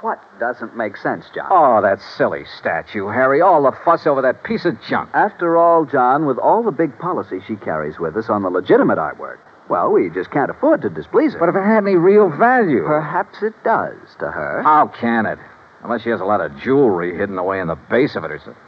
What 0.02 0.20
doesn't 0.38 0.76
make 0.76 0.98
sense, 0.98 1.26
John? 1.34 1.48
Oh, 1.50 1.82
that 1.82 2.02
silly 2.18 2.44
statue, 2.60 3.08
Harry. 3.08 3.40
All 3.40 3.64
the 3.64 3.72
fuss 3.86 4.06
over 4.06 4.22
that 4.22 4.44
piece 4.44 4.66
of 4.66 4.76
junk. 4.90 5.10
After 5.14 5.56
all, 5.56 5.86
John, 5.86 6.26
with 6.26 6.38
all 6.38 6.62
the 6.62 6.72
big 6.72 7.00
policy 7.00 7.40
she 7.48 7.56
carries 7.56 8.00
with 8.00 8.18
us 8.18 8.30
on 8.30 8.44
the 8.44 8.50
legitimate 8.50 8.98
artwork, 8.98 9.38
well, 9.70 9.92
we 9.92 10.10
just 10.10 10.30
can't 10.30 10.52
afford 10.52 10.82
to 10.82 10.90
displease 10.90 11.34
her. 11.34 11.40
But 11.40 11.48
if 11.48 11.56
it 11.56 11.64
had 11.64 11.84
any 11.84 11.96
real 11.96 12.30
value. 12.30 12.84
Perhaps 12.86 13.42
it 13.42 13.54
does 13.64 13.96
to 14.20 14.30
her. 14.30 14.62
How 14.62 14.88
can 14.88 15.26
it? 15.26 15.40
Unless 15.84 16.02
she 16.02 16.10
has 16.10 16.20
a 16.20 16.26
lot 16.26 16.42
of 16.42 16.58
jewelry 16.60 17.18
hidden 17.18 17.38
away 17.38 17.62
in 17.62 17.68
the 17.68 17.76
base 17.76 18.16
of 18.16 18.26
it 18.26 18.32
or 18.32 18.40
something. 18.40 18.64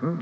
Hmm. 0.00 0.20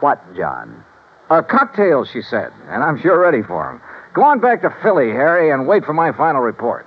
What, 0.00 0.36
John? 0.36 0.84
A 1.30 1.42
cocktail, 1.42 2.04
she 2.04 2.20
said, 2.20 2.52
and 2.68 2.82
I'm 2.82 3.00
sure 3.00 3.18
ready 3.18 3.42
for 3.42 3.70
him. 3.70 3.80
Go 4.12 4.22
on 4.22 4.40
back 4.40 4.60
to 4.60 4.74
Philly, 4.82 5.10
Harry, 5.10 5.50
and 5.50 5.66
wait 5.66 5.84
for 5.84 5.94
my 5.94 6.12
final 6.12 6.42
report. 6.42 6.86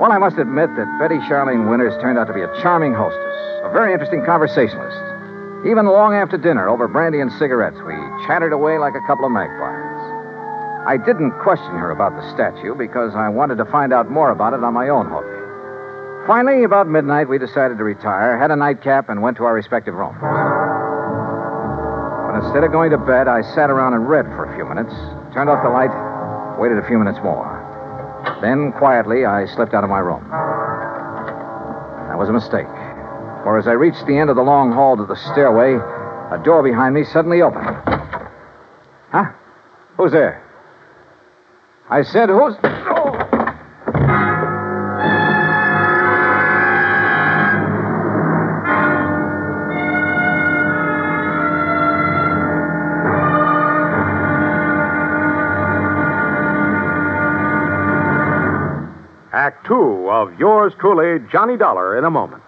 Well, 0.00 0.10
I 0.10 0.18
must 0.18 0.38
admit 0.38 0.70
that 0.76 0.98
Betty 0.98 1.18
Charlene 1.28 1.68
Winters 1.68 1.92
turned 2.00 2.18
out 2.18 2.28
to 2.28 2.32
be 2.32 2.40
a 2.40 2.62
charming 2.62 2.94
hostess, 2.94 3.36
a 3.62 3.70
very 3.72 3.92
interesting 3.92 4.24
conversationalist. 4.24 4.96
Even 5.68 5.84
long 5.84 6.14
after 6.14 6.38
dinner, 6.38 6.68
over 6.68 6.88
brandy 6.88 7.20
and 7.20 7.30
cigarettes, 7.32 7.76
we 7.84 7.94
chattered 8.26 8.52
away 8.52 8.78
like 8.78 8.94
a 8.94 9.06
couple 9.06 9.26
of 9.26 9.32
magpies. 9.32 10.00
I 10.86 10.96
didn't 10.96 11.32
question 11.42 11.76
her 11.76 11.90
about 11.90 12.16
the 12.16 12.24
statue 12.32 12.74
because 12.74 13.14
I 13.14 13.28
wanted 13.28 13.58
to 13.58 13.66
find 13.66 13.92
out 13.92 14.10
more 14.10 14.30
about 14.30 14.54
it 14.54 14.64
on 14.64 14.72
my 14.72 14.88
own 14.88 15.10
hook. 15.10 15.37
Finally, 16.28 16.62
about 16.64 16.86
midnight, 16.86 17.26
we 17.26 17.38
decided 17.38 17.78
to 17.78 17.84
retire, 17.84 18.36
had 18.36 18.50
a 18.50 18.56
nightcap, 18.56 19.08
and 19.08 19.22
went 19.22 19.38
to 19.38 19.44
our 19.44 19.54
respective 19.54 19.94
rooms. 19.94 20.18
But 20.20 20.28
instead 22.44 22.64
of 22.64 22.70
going 22.70 22.90
to 22.90 22.98
bed, 22.98 23.28
I 23.28 23.40
sat 23.40 23.70
around 23.70 23.94
and 23.94 24.06
read 24.06 24.26
for 24.36 24.44
a 24.44 24.54
few 24.54 24.66
minutes, 24.66 24.92
turned 25.32 25.48
off 25.48 25.62
the 25.64 25.70
light, 25.70 25.88
waited 26.60 26.76
a 26.76 26.86
few 26.86 26.98
minutes 26.98 27.18
more. 27.24 27.48
Then, 28.42 28.72
quietly, 28.72 29.24
I 29.24 29.46
slipped 29.46 29.72
out 29.72 29.84
of 29.84 29.88
my 29.88 30.00
room. 30.00 30.28
That 32.12 32.18
was 32.18 32.28
a 32.28 32.32
mistake. 32.34 32.68
For 33.42 33.56
as 33.58 33.66
I 33.66 33.72
reached 33.72 34.04
the 34.06 34.18
end 34.18 34.28
of 34.28 34.36
the 34.36 34.42
long 34.42 34.70
hall 34.70 34.98
to 34.98 35.06
the 35.06 35.16
stairway, 35.32 35.76
a 36.30 36.36
door 36.44 36.62
behind 36.62 36.94
me 36.94 37.04
suddenly 37.04 37.40
opened. 37.40 37.64
Huh? 39.08 39.32
Who's 39.96 40.12
there? 40.12 40.42
I 41.88 42.02
said, 42.02 42.28
who's. 42.28 42.54
Two 59.68 60.08
of 60.10 60.38
yours 60.38 60.72
truly, 60.80 61.24
Johnny 61.30 61.58
Dollar, 61.58 61.98
in 61.98 62.04
a 62.04 62.10
moment. 62.10 62.42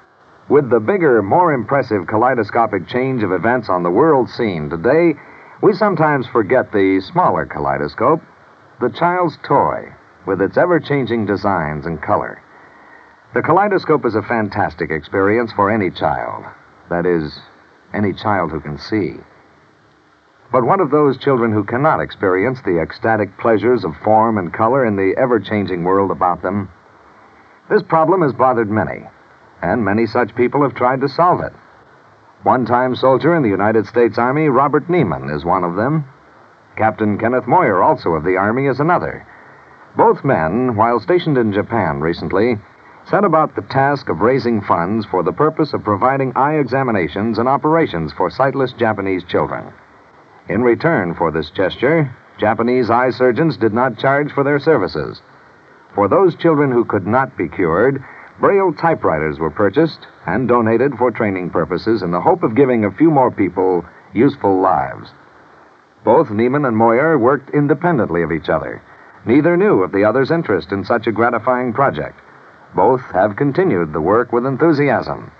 With 0.48 0.70
the 0.70 0.80
bigger, 0.80 1.22
more 1.22 1.52
impressive 1.52 2.06
kaleidoscopic 2.06 2.88
change 2.88 3.22
of 3.22 3.30
events 3.30 3.68
on 3.68 3.82
the 3.82 3.90
world 3.90 4.30
scene 4.30 4.70
today, 4.70 5.14
we 5.62 5.74
sometimes 5.74 6.26
forget 6.26 6.72
the 6.72 7.00
smaller 7.12 7.44
kaleidoscope, 7.44 8.22
the 8.80 8.88
child's 8.88 9.36
toy, 9.46 9.92
with 10.26 10.40
its 10.40 10.56
ever 10.56 10.80
changing 10.80 11.26
designs 11.26 11.84
and 11.84 12.02
color. 12.02 12.42
The 13.34 13.42
kaleidoscope 13.42 14.06
is 14.06 14.14
a 14.14 14.22
fantastic 14.22 14.90
experience 14.90 15.52
for 15.52 15.70
any 15.70 15.90
child. 15.90 16.46
That 16.88 17.04
is, 17.04 17.38
any 17.92 18.14
child 18.14 18.50
who 18.50 18.60
can 18.60 18.78
see. 18.78 19.18
But 20.50 20.64
what 20.64 20.80
of 20.80 20.90
those 20.90 21.18
children 21.18 21.52
who 21.52 21.62
cannot 21.64 22.00
experience 22.00 22.60
the 22.62 22.80
ecstatic 22.80 23.36
pleasures 23.38 23.84
of 23.84 23.94
form 24.02 24.38
and 24.38 24.52
color 24.52 24.84
in 24.84 24.96
the 24.96 25.14
ever 25.16 25.38
changing 25.38 25.84
world 25.84 26.10
about 26.10 26.42
them? 26.42 26.70
This 27.70 27.82
problem 27.84 28.22
has 28.22 28.32
bothered 28.32 28.68
many, 28.68 29.06
and 29.62 29.84
many 29.84 30.04
such 30.04 30.34
people 30.34 30.62
have 30.62 30.74
tried 30.74 31.00
to 31.02 31.08
solve 31.08 31.40
it. 31.40 31.52
One 32.42 32.66
time 32.66 32.96
soldier 32.96 33.36
in 33.36 33.44
the 33.44 33.48
United 33.48 33.86
States 33.86 34.18
Army, 34.18 34.48
Robert 34.48 34.88
Neiman, 34.88 35.32
is 35.32 35.44
one 35.44 35.62
of 35.62 35.76
them. 35.76 36.04
Captain 36.76 37.16
Kenneth 37.16 37.46
Moyer, 37.46 37.80
also 37.80 38.10
of 38.10 38.24
the 38.24 38.36
Army, 38.36 38.66
is 38.66 38.80
another. 38.80 39.24
Both 39.96 40.24
men, 40.24 40.74
while 40.74 40.98
stationed 40.98 41.38
in 41.38 41.52
Japan 41.52 42.00
recently, 42.00 42.58
set 43.04 43.22
about 43.22 43.54
the 43.54 43.62
task 43.62 44.08
of 44.08 44.20
raising 44.20 44.60
funds 44.62 45.06
for 45.06 45.22
the 45.22 45.32
purpose 45.32 45.72
of 45.72 45.84
providing 45.84 46.32
eye 46.34 46.54
examinations 46.54 47.38
and 47.38 47.48
operations 47.48 48.12
for 48.12 48.30
sightless 48.30 48.72
Japanese 48.72 49.22
children. 49.22 49.72
In 50.48 50.62
return 50.62 51.14
for 51.14 51.30
this 51.30 51.50
gesture, 51.50 52.10
Japanese 52.36 52.90
eye 52.90 53.10
surgeons 53.10 53.56
did 53.56 53.72
not 53.72 53.96
charge 53.96 54.32
for 54.32 54.42
their 54.42 54.58
services. 54.58 55.22
For 55.94 56.08
those 56.08 56.36
children 56.36 56.70
who 56.70 56.84
could 56.84 57.06
not 57.06 57.36
be 57.36 57.48
cured, 57.48 58.02
Braille 58.38 58.72
typewriters 58.72 59.38
were 59.38 59.50
purchased 59.50 60.06
and 60.26 60.48
donated 60.48 60.96
for 60.96 61.10
training 61.10 61.50
purposes 61.50 62.02
in 62.02 62.10
the 62.10 62.20
hope 62.20 62.42
of 62.42 62.54
giving 62.54 62.84
a 62.84 62.90
few 62.90 63.10
more 63.10 63.30
people 63.30 63.84
useful 64.12 64.60
lives. 64.60 65.10
Both 66.04 66.30
Neiman 66.30 66.66
and 66.66 66.76
Moyer 66.76 67.18
worked 67.18 67.50
independently 67.50 68.22
of 68.22 68.32
each 68.32 68.48
other. 68.48 68.80
Neither 69.26 69.56
knew 69.56 69.82
of 69.82 69.92
the 69.92 70.04
other's 70.04 70.30
interest 70.30 70.72
in 70.72 70.84
such 70.84 71.06
a 71.06 71.12
gratifying 71.12 71.72
project. 71.72 72.18
Both 72.74 73.02
have 73.12 73.36
continued 73.36 73.92
the 73.92 74.00
work 74.00 74.32
with 74.32 74.46
enthusiasm. 74.46 75.30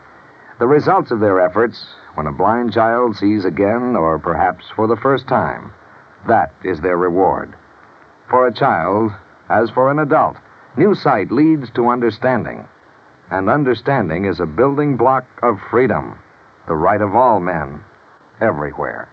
The 0.58 0.66
results 0.66 1.10
of 1.10 1.20
their 1.20 1.40
efforts, 1.40 1.86
when 2.14 2.26
a 2.26 2.32
blind 2.32 2.74
child 2.74 3.16
sees 3.16 3.46
again, 3.46 3.96
or 3.96 4.18
perhaps 4.18 4.66
for 4.76 4.86
the 4.86 4.96
first 4.96 5.26
time, 5.26 5.72
that 6.26 6.52
is 6.62 6.80
their 6.80 6.98
reward. 6.98 7.54
For 8.28 8.46
a 8.46 8.52
child, 8.52 9.12
as 9.50 9.68
for 9.70 9.90
an 9.90 9.98
adult, 9.98 10.36
new 10.76 10.94
sight 10.94 11.30
leads 11.32 11.68
to 11.70 11.88
understanding. 11.88 12.66
And 13.30 13.50
understanding 13.50 14.24
is 14.24 14.40
a 14.40 14.46
building 14.46 14.96
block 14.96 15.26
of 15.42 15.60
freedom, 15.70 16.18
the 16.68 16.76
right 16.76 17.00
of 17.00 17.14
all 17.14 17.40
men, 17.40 17.84
everywhere. 18.40 19.08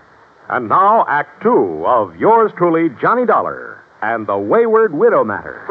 And 0.48 0.68
now, 0.68 1.04
Act 1.08 1.42
Two 1.42 1.84
of 1.86 2.16
yours 2.16 2.52
truly, 2.56 2.88
Johnny 3.00 3.26
Dollar, 3.26 3.82
and 4.00 4.26
the 4.26 4.38
Wayward 4.38 4.94
Widow 4.94 5.24
Matter. 5.24 5.64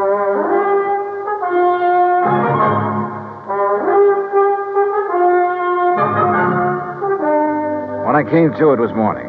When 8.05 8.15
I 8.15 8.23
came 8.23 8.53
to, 8.53 8.71
it 8.71 8.79
was 8.79 8.93
morning, 8.93 9.27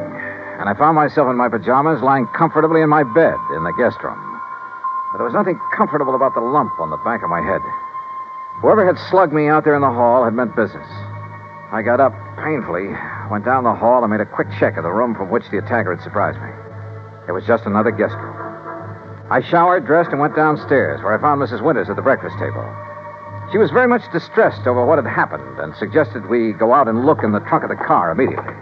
and 0.61 0.68
I 0.68 0.75
found 0.75 0.97
myself 0.97 1.28
in 1.30 1.37
my 1.37 1.49
pajamas 1.49 2.02
lying 2.02 2.26
comfortably 2.37 2.83
in 2.83 2.88
my 2.88 3.02
bed 3.02 3.37
in 3.57 3.64
the 3.64 3.73
guest 3.78 3.97
room. 4.02 4.27
There 5.15 5.25
was 5.25 5.33
nothing 5.33 5.59
comfortable 5.75 6.15
about 6.15 6.35
the 6.35 6.41
lump 6.41 6.79
on 6.79 6.91
the 6.91 6.99
back 6.99 7.23
of 7.23 7.31
my 7.31 7.41
head. 7.41 7.62
Whoever 8.61 8.85
had 8.85 8.99
slugged 9.09 9.33
me 9.33 9.49
out 9.49 9.65
there 9.65 9.75
in 9.75 9.81
the 9.81 9.91
hall 9.91 10.25
had 10.25 10.35
meant 10.35 10.55
business. 10.55 10.87
I 11.73 11.81
got 11.83 12.00
up 12.00 12.12
painfully, 12.37 12.93
went 13.31 13.45
down 13.45 13.65
the 13.65 13.75
hall, 13.75 14.05
and 14.05 14.11
made 14.11 14.21
a 14.21 14.27
quick 14.27 14.49
check 14.59 14.77
of 14.77 14.85
the 14.85 14.93
room 14.93 15.15
from 15.15 15.31
which 15.31 15.49
the 15.50 15.59
attacker 15.59 15.95
had 15.95 16.05
surprised 16.05 16.41
me. 16.41 16.50
It 17.27 17.33
was 17.33 17.47
just 17.47 17.65
another 17.65 17.91
guest 17.91 18.15
room. 18.15 18.37
I 19.31 19.41
showered, 19.41 19.87
dressed, 19.87 20.11
and 20.11 20.21
went 20.21 20.37
downstairs, 20.37 21.03
where 21.03 21.12
I 21.17 21.21
found 21.21 21.41
Mrs. 21.41 21.62
Winters 21.62 21.88
at 21.88 21.97
the 21.97 22.03
breakfast 22.03 22.37
table. 22.38 22.65
She 23.50 23.59
was 23.59 23.71
very 23.71 23.88
much 23.88 24.03
distressed 24.12 24.67
over 24.67 24.85
what 24.85 24.99
had 24.99 25.07
happened 25.07 25.59
and 25.59 25.75
suggested 25.77 26.29
we 26.29 26.53
go 26.53 26.75
out 26.75 26.88
and 26.88 27.07
look 27.07 27.23
in 27.23 27.33
the 27.33 27.41
trunk 27.41 27.65
of 27.65 27.71
the 27.71 27.77
car 27.77 28.11
immediately. 28.11 28.55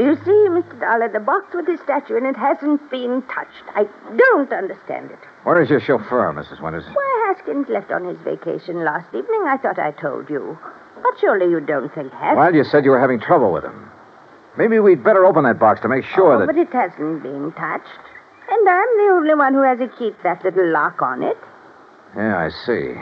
Do 0.00 0.06
you 0.06 0.16
see, 0.24 0.48
Mr. 0.48 0.80
Dollar, 0.80 1.10
the 1.12 1.20
box 1.20 1.54
with 1.54 1.66
the 1.66 1.76
statue 1.84 2.16
in 2.16 2.24
it 2.24 2.34
hasn't 2.34 2.90
been 2.90 3.20
touched. 3.28 3.68
I 3.74 3.86
don't 4.16 4.50
understand 4.50 5.10
it. 5.10 5.18
Where 5.42 5.60
is 5.60 5.68
your 5.68 5.78
chauffeur, 5.78 6.32
Mrs. 6.32 6.58
Winters? 6.62 6.86
Why, 6.94 7.26
Haskins 7.28 7.68
left 7.68 7.90
on 7.92 8.06
his 8.06 8.16
vacation 8.24 8.82
last 8.82 9.08
evening. 9.08 9.44
I 9.46 9.58
thought 9.58 9.78
I 9.78 9.90
told 9.90 10.30
you. 10.30 10.58
But 11.02 11.20
surely 11.20 11.50
you 11.50 11.60
don't 11.60 11.94
think 11.94 12.12
Haskins... 12.12 12.38
Well, 12.38 12.54
you 12.54 12.64
said 12.64 12.86
you 12.86 12.92
were 12.92 12.98
having 12.98 13.20
trouble 13.20 13.52
with 13.52 13.62
him. 13.62 13.90
Maybe 14.56 14.78
we'd 14.78 15.04
better 15.04 15.26
open 15.26 15.44
that 15.44 15.58
box 15.58 15.82
to 15.82 15.88
make 15.88 16.06
sure 16.06 16.32
oh, 16.32 16.38
that. 16.38 16.46
But 16.46 16.56
it 16.56 16.72
hasn't 16.72 17.22
been 17.22 17.52
touched. 17.52 18.00
And 18.48 18.68
I'm 18.70 18.96
the 18.96 19.12
only 19.12 19.34
one 19.34 19.52
who 19.52 19.60
has 19.60 19.80
to 19.80 19.88
keep 19.98 20.16
that 20.22 20.42
little 20.42 20.72
lock 20.72 21.02
on 21.02 21.22
it. 21.22 21.36
Yeah, 22.16 22.38
I 22.38 22.48
see. 22.64 22.94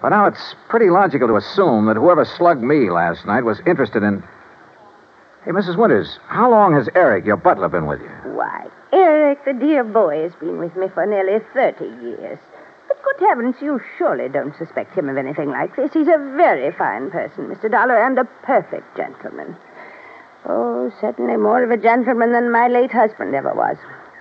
But 0.00 0.08
now 0.08 0.24
it's 0.24 0.54
pretty 0.70 0.88
logical 0.88 1.28
to 1.28 1.36
assume 1.36 1.84
that 1.84 1.96
whoever 1.96 2.24
slugged 2.24 2.62
me 2.62 2.88
last 2.88 3.26
night 3.26 3.44
was 3.44 3.60
interested 3.66 4.02
in. 4.02 4.24
Hey, 5.44 5.50
Mrs. 5.50 5.76
Winters, 5.76 6.20
how 6.28 6.48
long 6.48 6.74
has 6.74 6.88
Eric, 6.94 7.24
your 7.24 7.36
butler, 7.36 7.68
been 7.68 7.86
with 7.86 8.00
you? 8.00 8.08
Why, 8.30 8.68
Eric, 8.92 9.44
the 9.44 9.52
dear 9.52 9.82
boy, 9.82 10.22
has 10.22 10.32
been 10.36 10.58
with 10.58 10.76
me 10.76 10.86
for 10.94 11.04
nearly 11.04 11.44
30 11.52 11.84
years. 11.84 12.38
But 12.86 13.02
Good 13.02 13.28
heavens, 13.28 13.56
you 13.60 13.80
surely 13.98 14.28
don't 14.28 14.56
suspect 14.56 14.96
him 14.96 15.08
of 15.08 15.16
anything 15.16 15.50
like 15.50 15.74
this. 15.74 15.92
He's 15.92 16.06
a 16.06 16.32
very 16.36 16.70
fine 16.70 17.10
person, 17.10 17.48
Mr. 17.48 17.68
Dollar, 17.68 17.98
and 17.98 18.16
a 18.20 18.24
perfect 18.24 18.96
gentleman. 18.96 19.56
Oh, 20.46 20.92
certainly 21.00 21.36
more 21.36 21.64
of 21.64 21.72
a 21.72 21.76
gentleman 21.76 22.30
than 22.30 22.52
my 22.52 22.68
late 22.68 22.92
husband 22.92 23.34
ever 23.34 23.52
was, 23.52 23.76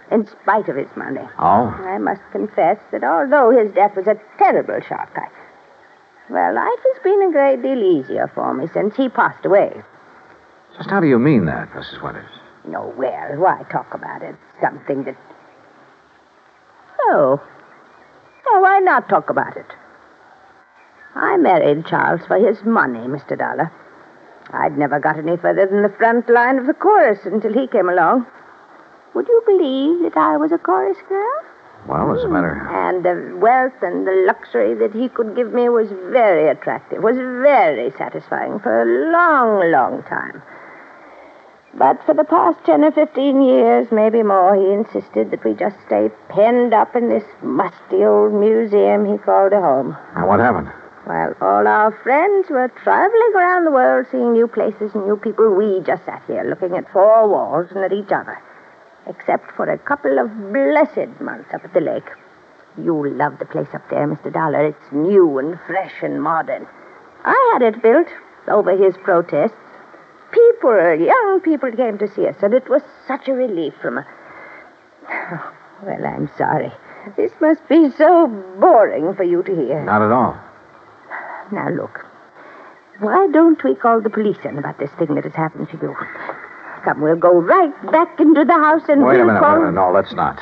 in 0.09 0.27
spite 0.27 0.69
of 0.69 0.75
his 0.75 0.89
money. 0.95 1.27
Oh? 1.37 1.67
I 1.85 1.99
must 1.99 2.21
confess 2.31 2.79
that 2.91 3.03
although 3.03 3.51
his 3.51 3.71
death 3.73 3.95
was 3.95 4.07
a 4.07 4.19
terrible 4.39 4.79
shock, 4.81 5.11
I. 5.15 5.27
Well, 6.31 6.55
life 6.55 6.79
has 6.93 7.03
been 7.03 7.21
a 7.21 7.31
great 7.31 7.61
deal 7.61 7.83
easier 7.83 8.31
for 8.33 8.55
me 8.55 8.67
since 8.73 8.95
he 8.95 9.07
passed 9.07 9.45
away. 9.45 9.83
Just 10.77 10.89
how 10.89 10.99
do 10.99 11.07
you 11.07 11.19
mean 11.19 11.45
that, 11.45 11.69
Mrs. 11.71 12.01
Winters? 12.01 12.31
No, 12.65 12.93
well, 12.97 13.37
why 13.37 13.63
talk 13.71 13.93
about 13.93 14.21
it? 14.21 14.35
Something 14.61 15.03
that. 15.03 15.17
Oh. 17.01 17.41
Oh, 18.47 18.59
why 18.61 18.79
not 18.79 19.09
talk 19.09 19.29
about 19.29 19.57
it? 19.57 19.65
I 21.15 21.37
married 21.37 21.85
Charles 21.85 22.21
for 22.27 22.37
his 22.37 22.63
money, 22.63 22.99
Mr. 22.99 23.37
Dollar. 23.37 23.71
I'd 24.53 24.77
never 24.77 24.99
got 24.99 25.17
any 25.17 25.37
further 25.37 25.65
than 25.65 25.81
the 25.81 25.89
front 25.97 26.29
line 26.29 26.57
of 26.57 26.67
the 26.67 26.73
chorus 26.73 27.19
until 27.25 27.53
he 27.53 27.67
came 27.67 27.89
along. 27.89 28.27
Would 29.13 29.27
you 29.27 29.41
believe 29.45 30.03
that 30.03 30.17
I 30.17 30.37
was 30.37 30.51
a 30.51 30.57
chorus 30.57 30.97
girl? 31.09 31.41
Well, 31.87 32.15
as 32.15 32.23
a 32.23 32.27
hmm. 32.27 32.33
matter. 32.33 32.69
And 32.69 33.03
the 33.03 33.37
wealth 33.37 33.81
and 33.81 34.05
the 34.05 34.23
luxury 34.27 34.73
that 34.75 34.93
he 34.93 35.09
could 35.09 35.35
give 35.35 35.51
me 35.51 35.67
was 35.69 35.89
very 36.11 36.47
attractive, 36.47 37.01
was 37.01 37.17
very 37.17 37.91
satisfying 37.97 38.59
for 38.59 38.81
a 38.81 39.11
long, 39.11 39.71
long 39.71 40.03
time. 40.03 40.41
But 41.73 42.03
for 42.05 42.13
the 42.13 42.25
past 42.25 42.59
10 42.65 42.83
or 42.83 42.91
15 42.91 43.41
years, 43.41 43.87
maybe 43.91 44.23
more, 44.23 44.55
he 44.55 44.73
insisted 44.73 45.31
that 45.31 45.43
we 45.45 45.53
just 45.53 45.77
stay 45.85 46.09
penned 46.27 46.73
up 46.73 46.95
in 46.95 47.07
this 47.07 47.23
musty 47.41 48.03
old 48.03 48.33
museum 48.33 49.05
he 49.05 49.17
called 49.17 49.53
a 49.53 49.61
home. 49.61 49.95
Now, 50.15 50.27
what 50.27 50.39
happened? 50.41 50.69
Well, 51.07 51.33
all 51.41 51.67
our 51.67 51.91
friends 52.03 52.49
were 52.49 52.67
traveling 52.83 53.33
around 53.35 53.65
the 53.65 53.71
world 53.71 54.05
seeing 54.11 54.33
new 54.33 54.47
places 54.47 54.91
and 54.93 55.05
new 55.05 55.17
people, 55.17 55.55
we 55.55 55.81
just 55.81 56.05
sat 56.05 56.21
here 56.27 56.43
looking 56.43 56.77
at 56.77 56.91
four 56.91 57.27
walls 57.27 57.67
and 57.71 57.79
at 57.79 57.93
each 57.93 58.11
other. 58.11 58.37
Except 59.07 59.51
for 59.55 59.65
a 59.65 59.77
couple 59.77 60.19
of 60.19 60.29
blessed 60.53 61.19
months 61.21 61.53
up 61.53 61.63
at 61.63 61.73
the 61.73 61.81
lake. 61.81 62.09
You'll 62.77 63.11
love 63.11 63.39
the 63.39 63.45
place 63.45 63.73
up 63.73 63.89
there, 63.89 64.07
Mr. 64.07 64.31
Dollar. 64.31 64.67
It's 64.67 64.91
new 64.91 65.37
and 65.39 65.59
fresh 65.65 66.03
and 66.03 66.21
modern. 66.21 66.67
I 67.25 67.51
had 67.53 67.61
it 67.61 67.81
built 67.81 68.07
over 68.47 68.75
his 68.77 68.95
protests. 69.03 69.57
People, 70.61 70.93
young 71.07 71.41
people 71.41 71.71
came 71.71 71.97
to 71.97 72.07
see 72.13 72.27
us, 72.27 72.35
and 72.43 72.53
it 72.53 72.69
was 72.69 72.83
such 73.07 73.27
a 73.27 73.33
relief 73.33 73.73
from 73.81 73.97
a. 73.97 74.05
Well, 75.83 76.05
I'm 76.05 76.29
sorry. 76.37 76.71
This 77.17 77.31
must 77.41 77.67
be 77.67 77.89
so 77.97 78.27
boring 78.59 79.15
for 79.15 79.23
you 79.23 79.41
to 79.41 79.55
hear. 79.55 79.83
Not 79.83 80.03
at 80.03 80.11
all. 80.11 80.39
Now, 81.51 81.69
look. 81.69 82.05
Why 82.99 83.27
don't 83.33 83.63
we 83.63 83.73
call 83.73 83.99
the 84.01 84.11
police 84.11 84.37
in 84.45 84.59
about 84.59 84.77
this 84.77 84.91
thing 84.99 85.15
that 85.15 85.23
has 85.23 85.33
happened 85.33 85.69
to 85.71 85.79
you? 85.81 85.95
Come, 86.85 87.01
we'll 87.01 87.15
go 87.15 87.41
right 87.41 87.73
back 87.91 88.19
into 88.19 88.45
the 88.45 88.53
house 88.53 88.83
and 88.87 89.01
Wait 89.03 89.13
we'll 89.17 89.23
a 89.23 89.25
minute. 89.25 89.39
call... 89.39 89.53
Wait 89.53 89.57
a 89.57 89.71
minute. 89.71 89.81
No, 89.81 89.91
let's 89.91 90.13
not. 90.13 90.39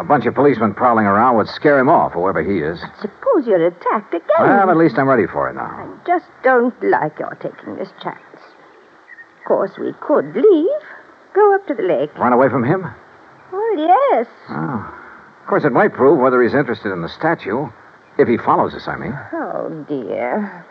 A 0.00 0.02
bunch 0.02 0.26
of 0.26 0.34
policemen 0.34 0.74
prowling 0.74 1.06
around 1.06 1.36
would 1.36 1.48
scare 1.48 1.78
him 1.78 1.88
off, 1.88 2.14
whoever 2.14 2.42
he 2.42 2.58
is. 2.58 2.80
Suppose 3.00 3.46
you're 3.46 3.64
attacked 3.64 4.12
again. 4.12 4.26
Well, 4.40 4.70
at 4.70 4.76
least 4.76 4.98
I'm 4.98 5.08
ready 5.08 5.28
for 5.28 5.48
it 5.48 5.54
now. 5.54 5.70
I 5.70 5.86
just 6.04 6.26
don't 6.42 6.74
like 6.82 7.20
your 7.20 7.36
taking 7.36 7.76
this 7.76 7.90
chance. 8.02 8.18
Of 9.44 9.48
course, 9.48 9.72
we 9.78 9.92
could 10.00 10.34
leave. 10.34 10.80
Go 11.34 11.54
up 11.54 11.66
to 11.66 11.74
the 11.74 11.82
lake. 11.82 12.16
Run 12.16 12.32
away 12.32 12.48
from 12.48 12.64
him? 12.64 12.82
Well, 13.52 13.76
yes. 13.76 14.26
Oh. 14.48 15.00
Of 15.42 15.46
course, 15.46 15.64
it 15.64 15.72
might 15.72 15.92
prove 15.92 16.18
whether 16.18 16.42
he's 16.42 16.54
interested 16.54 16.90
in 16.90 17.02
the 17.02 17.10
statue. 17.10 17.68
If 18.16 18.26
he 18.26 18.38
follows 18.38 18.72
us, 18.72 18.88
I 18.88 18.96
mean. 18.96 19.12
Oh, 19.34 19.84
dear. 19.86 20.64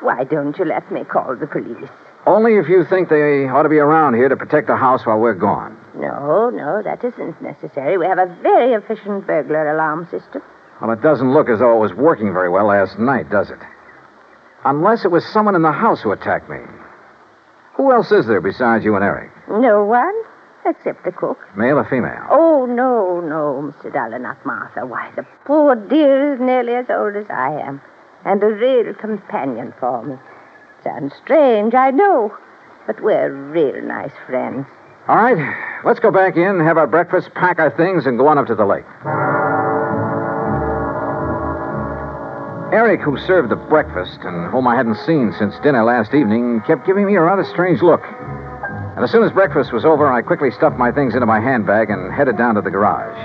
Why 0.00 0.24
don't 0.24 0.56
you 0.56 0.64
let 0.64 0.90
me 0.90 1.04
call 1.04 1.36
the 1.36 1.46
police? 1.46 1.90
Only 2.24 2.56
if 2.56 2.66
you 2.66 2.82
think 2.82 3.10
they 3.10 3.46
ought 3.46 3.64
to 3.64 3.68
be 3.68 3.76
around 3.76 4.14
here 4.14 4.30
to 4.30 4.36
protect 4.38 4.68
the 4.68 4.76
house 4.76 5.04
while 5.04 5.18
we're 5.18 5.34
gone. 5.34 5.76
No, 5.96 6.48
no, 6.48 6.82
that 6.82 7.04
isn't 7.04 7.42
necessary. 7.42 7.98
We 7.98 8.06
have 8.06 8.18
a 8.18 8.34
very 8.42 8.72
efficient 8.72 9.26
burglar 9.26 9.74
alarm 9.74 10.08
system. 10.10 10.40
Well, 10.80 10.92
it 10.92 11.02
doesn't 11.02 11.30
look 11.30 11.50
as 11.50 11.58
though 11.58 11.76
it 11.76 11.80
was 11.80 11.92
working 11.92 12.32
very 12.32 12.48
well 12.48 12.68
last 12.68 12.98
night, 12.98 13.28
does 13.28 13.50
it? 13.50 13.60
Unless 14.64 15.04
it 15.04 15.10
was 15.10 15.26
someone 15.26 15.54
in 15.54 15.62
the 15.62 15.72
house 15.72 16.00
who 16.00 16.12
attacked 16.12 16.48
me. 16.48 16.60
Who 17.76 17.92
else 17.92 18.10
is 18.10 18.26
there 18.26 18.40
besides 18.40 18.84
you 18.84 18.94
and 18.94 19.04
Eric? 19.04 19.30
No 19.48 19.84
one, 19.84 20.14
except 20.64 21.04
the 21.04 21.12
cook. 21.12 21.38
Male 21.56 21.78
or 21.78 21.84
female? 21.84 22.26
Oh, 22.30 22.64
no, 22.66 23.20
no, 23.20 23.72
Mr. 23.72 23.92
Dollar, 23.92 24.18
not 24.18 24.44
Martha. 24.46 24.86
Why, 24.86 25.10
the 25.14 25.26
poor 25.44 25.74
dear 25.74 26.34
is 26.34 26.40
nearly 26.40 26.74
as 26.74 26.88
old 26.88 27.16
as 27.16 27.26
I 27.28 27.60
am, 27.60 27.82
and 28.24 28.42
a 28.42 28.46
real 28.46 28.94
companion 28.94 29.74
for 29.78 30.02
me. 30.02 30.16
Sounds 30.82 31.12
strange, 31.22 31.74
I 31.74 31.90
know, 31.90 32.34
but 32.86 33.02
we're 33.02 33.30
real 33.30 33.82
nice 33.82 34.12
friends. 34.26 34.66
All 35.08 35.16
right, 35.16 35.82
let's 35.84 36.00
go 36.00 36.10
back 36.10 36.36
in, 36.36 36.58
have 36.60 36.78
our 36.78 36.86
breakfast, 36.86 37.34
pack 37.34 37.58
our 37.58 37.70
things, 37.70 38.06
and 38.06 38.18
go 38.18 38.26
on 38.26 38.38
up 38.38 38.46
to 38.46 38.54
the 38.54 38.64
lake. 38.64 38.84
Eric, 42.76 43.00
who 43.00 43.16
served 43.16 43.48
the 43.48 43.56
breakfast 43.56 44.20
and 44.20 44.52
whom 44.52 44.68
I 44.68 44.76
hadn't 44.76 45.00
seen 45.08 45.32
since 45.38 45.58
dinner 45.60 45.82
last 45.82 46.12
evening, 46.12 46.60
kept 46.66 46.84
giving 46.84 47.06
me 47.06 47.16
a 47.16 47.22
rather 47.22 47.42
strange 47.42 47.80
look. 47.80 48.04
And 48.04 49.02
as 49.02 49.10
soon 49.10 49.24
as 49.24 49.32
breakfast 49.32 49.72
was 49.72 49.86
over, 49.86 50.12
I 50.12 50.20
quickly 50.20 50.50
stuffed 50.50 50.76
my 50.76 50.92
things 50.92 51.14
into 51.14 51.24
my 51.24 51.40
handbag 51.40 51.88
and 51.88 52.12
headed 52.12 52.36
down 52.36 52.54
to 52.56 52.60
the 52.60 52.70
garage. 52.70 53.16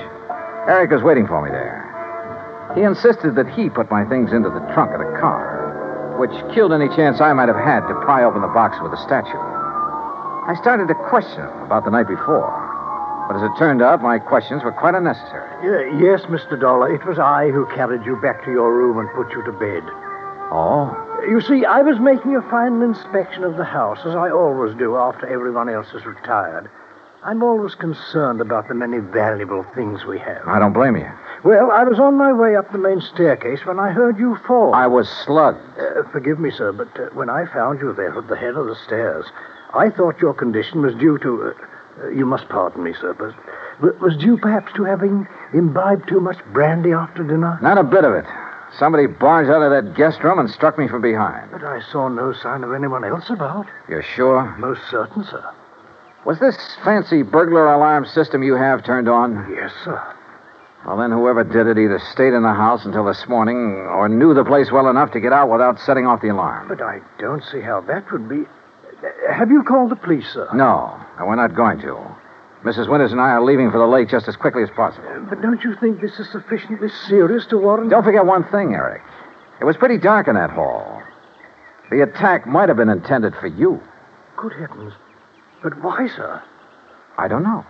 Eric 0.72 0.92
was 0.92 1.04
waiting 1.04 1.28
for 1.28 1.44
me 1.44 1.52
there. 1.52 1.84
He 2.76 2.84
insisted 2.84 3.36
that 3.36 3.50
he 3.52 3.70
put 3.70 3.92
my 3.92 4.06
things 4.06 4.32
into 4.32 4.48
the 4.48 4.64
trunk 4.72 4.96
of 4.96 5.04
the 5.04 5.20
car, 5.20 6.16
which 6.18 6.32
killed 6.56 6.72
any 6.72 6.88
chance 6.96 7.20
I 7.20 7.34
might 7.34 7.52
have 7.52 7.60
had 7.60 7.86
to 7.92 8.00
pry 8.08 8.24
open 8.24 8.40
the 8.40 8.56
box 8.56 8.78
with 8.82 8.96
the 8.96 9.04
statue. 9.04 9.36
I 10.48 10.56
started 10.62 10.88
to 10.88 10.96
question 11.12 11.44
him 11.44 11.68
about 11.68 11.84
the 11.84 11.92
night 11.92 12.08
before, 12.08 12.56
but 13.28 13.38
as 13.38 13.44
it 13.44 13.52
turned 13.58 13.82
out, 13.82 14.02
my 14.02 14.20
questions 14.20 14.64
were 14.64 14.72
quite 14.72 14.96
unnecessary. 14.96 15.50
Yes, 16.04 16.22
Mr. 16.24 16.60
Dollar. 16.60 16.94
It 16.94 17.06
was 17.06 17.20
I 17.20 17.50
who 17.50 17.66
carried 17.76 18.06
you 18.06 18.16
back 18.22 18.44
to 18.46 18.52
your 18.52 18.74
room 18.76 18.98
and 18.98 19.10
put 19.16 19.32
you 19.32 19.44
to 19.46 19.52
bed. 19.52 19.84
Oh? 20.52 20.92
You 21.28 21.40
see, 21.42 21.66
I 21.66 21.82
was 21.82 22.00
making 22.00 22.36
a 22.36 22.42
final 22.50 22.82
inspection 22.82 23.44
of 23.44 23.58
the 23.58 23.64
house, 23.64 24.00
as 24.06 24.16
I 24.16 24.32
always 24.32 24.76
do 24.78 24.98
after 24.98 25.28
everyone 25.28 25.70
else 25.70 25.88
has 25.92 26.06
retired. 26.06 26.70
I'm 27.24 27.44
always 27.44 27.76
concerned 27.76 28.42
about 28.42 28.68
the 28.68 28.74
many 28.74 28.98
valuable 28.98 29.64
things 29.76 30.06
we 30.06 30.18
have. 30.18 30.42
I 30.48 30.58
don't 30.58 30.74
blame 30.74 30.96
you. 30.98 31.08
Well, 31.44 31.72
I 31.72 31.84
was 31.84 32.00
on 32.00 32.18
my 32.18 32.34
way 32.34 32.56
up 32.56 32.72
the 32.72 32.80
main 32.80 33.00
staircase 33.00 33.64
when 33.66 33.80
I 33.80 33.92
heard 33.92 34.18
you 34.18 34.38
fall. 34.48 34.74
I 34.74 34.88
was 34.88 35.08
slugged. 35.26 35.62
Uh, 35.80 36.04
forgive 36.12 36.40
me, 36.40 36.50
sir, 36.50 36.72
but 36.72 36.88
uh, 37.00 37.10
when 37.14 37.30
I 37.30 37.46
found 37.46 37.80
you 37.80 37.94
there 37.94 38.18
at 38.18 38.28
the 38.28 38.36
head 38.36 38.56
of 38.56 38.66
the 38.66 38.76
stairs, 38.88 39.26
I 39.76 39.92
thought 39.92 40.20
your 40.20 40.34
condition 40.34 40.82
was 40.82 40.96
due 40.96 41.20
to. 41.20 41.44
Uh, 41.44 41.66
you 42.10 42.26
must 42.26 42.48
pardon 42.50 42.84
me, 42.84 42.94
sir, 43.00 43.14
but 43.14 44.00
was 44.00 44.18
due 44.18 44.38
perhaps 44.38 44.72
to 44.74 44.84
having 44.84 45.28
imbibed 45.54 46.08
too 46.08 46.20
much 46.20 46.38
brandy 46.54 46.92
after 46.92 47.24
dinner. 47.24 47.60
Not 47.62 47.78
a 47.78 47.84
bit 47.84 48.04
of 48.04 48.14
it. 48.14 48.26
Somebody 48.78 49.06
barged 49.06 49.50
out 49.50 49.62
of 49.62 49.72
that 49.72 49.96
guest 49.96 50.24
room 50.24 50.40
and 50.40 50.50
struck 50.50 50.78
me 50.78 50.88
from 50.88 51.02
behind. 51.02 51.52
But 51.52 51.64
I 51.64 51.82
saw 51.92 52.08
no 52.08 52.34
sign 52.34 52.64
of 52.64 52.74
anyone 52.74 53.04
else 53.04 53.30
about. 53.30 53.68
You're 53.90 54.04
sure? 54.04 54.56
Most 54.58 54.82
certain, 54.90 55.26
sir. 55.26 55.44
Was 56.26 56.40
this 56.40 56.56
fancy 56.84 57.24
burglar 57.24 57.74
alarm 57.74 58.06
system 58.06 58.44
you 58.44 58.56
have 58.56 58.86
turned 58.86 59.10
on? 59.10 59.52
Yes, 59.54 59.72
sir. 59.84 60.16
Well, 60.86 60.98
then 60.98 61.12
whoever 61.12 61.44
did 61.44 61.68
it 61.68 61.78
either 61.78 62.00
stayed 62.12 62.34
in 62.34 62.44
the 62.44 62.54
house 62.54 62.86
until 62.86 63.06
this 63.06 63.28
morning 63.28 63.58
or 63.58 64.08
knew 64.10 64.34
the 64.34 64.46
place 64.46 64.72
well 64.72 64.90
enough 64.90 65.12
to 65.12 65.20
get 65.20 65.34
out 65.34 65.50
without 65.50 65.80
setting 65.80 66.08
off 66.08 66.22
the 66.22 66.30
alarm. 66.30 66.68
But 66.68 66.82
I 66.82 67.02
don't 67.20 67.44
see 67.52 67.62
how 67.62 67.82
that 67.82 68.12
would 68.12 68.28
be. 68.30 68.46
Uh, 69.04 69.34
Have 69.34 69.50
you 69.50 69.64
called 69.64 69.92
the 69.92 69.96
police, 69.96 70.28
sir? 70.34 70.48
No, 70.54 71.00
and 71.18 71.28
we're 71.28 71.36
not 71.36 71.56
going 71.56 71.80
to. 71.82 71.98
Mrs. 72.64 72.88
Winters 72.90 73.12
and 73.12 73.20
I 73.20 73.30
are 73.32 73.44
leaving 73.44 73.72
for 73.72 73.80
the 73.80 73.88
lake 73.88 74.10
just 74.10 74.28
as 74.28 74.36
quickly 74.36 74.62
as 74.62 74.70
possible. 74.76 75.08
But 75.30 75.42
don't 75.42 75.64
you 75.64 75.76
think 75.80 76.00
this 76.00 76.20
is 76.20 76.30
sufficiently 76.32 76.90
serious 77.08 77.46
to 77.48 77.58
warrant? 77.58 77.90
Don't 77.90 78.04
forget 78.04 78.26
one 78.26 78.44
thing, 78.52 78.76
Eric. 78.76 79.02
It 79.60 79.66
was 79.66 79.78
pretty 79.78 79.98
dark 79.98 80.28
in 80.28 80.36
that 80.36 80.52
hall. 80.52 81.02
The 81.90 82.02
attack 82.04 82.46
might 82.46 82.70
have 82.70 82.78
been 82.78 82.90
intended 82.90 83.34
for 83.36 83.48
you. 83.48 83.82
Good 84.38 84.54
heavens. 84.54 84.94
But 85.64 85.82
why, 85.84 86.08
sir? 86.16 86.42
I 87.18 87.28
don't 87.28 87.44
know. 87.44 87.66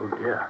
Oh, 0.00 0.08
dear. 0.16 0.48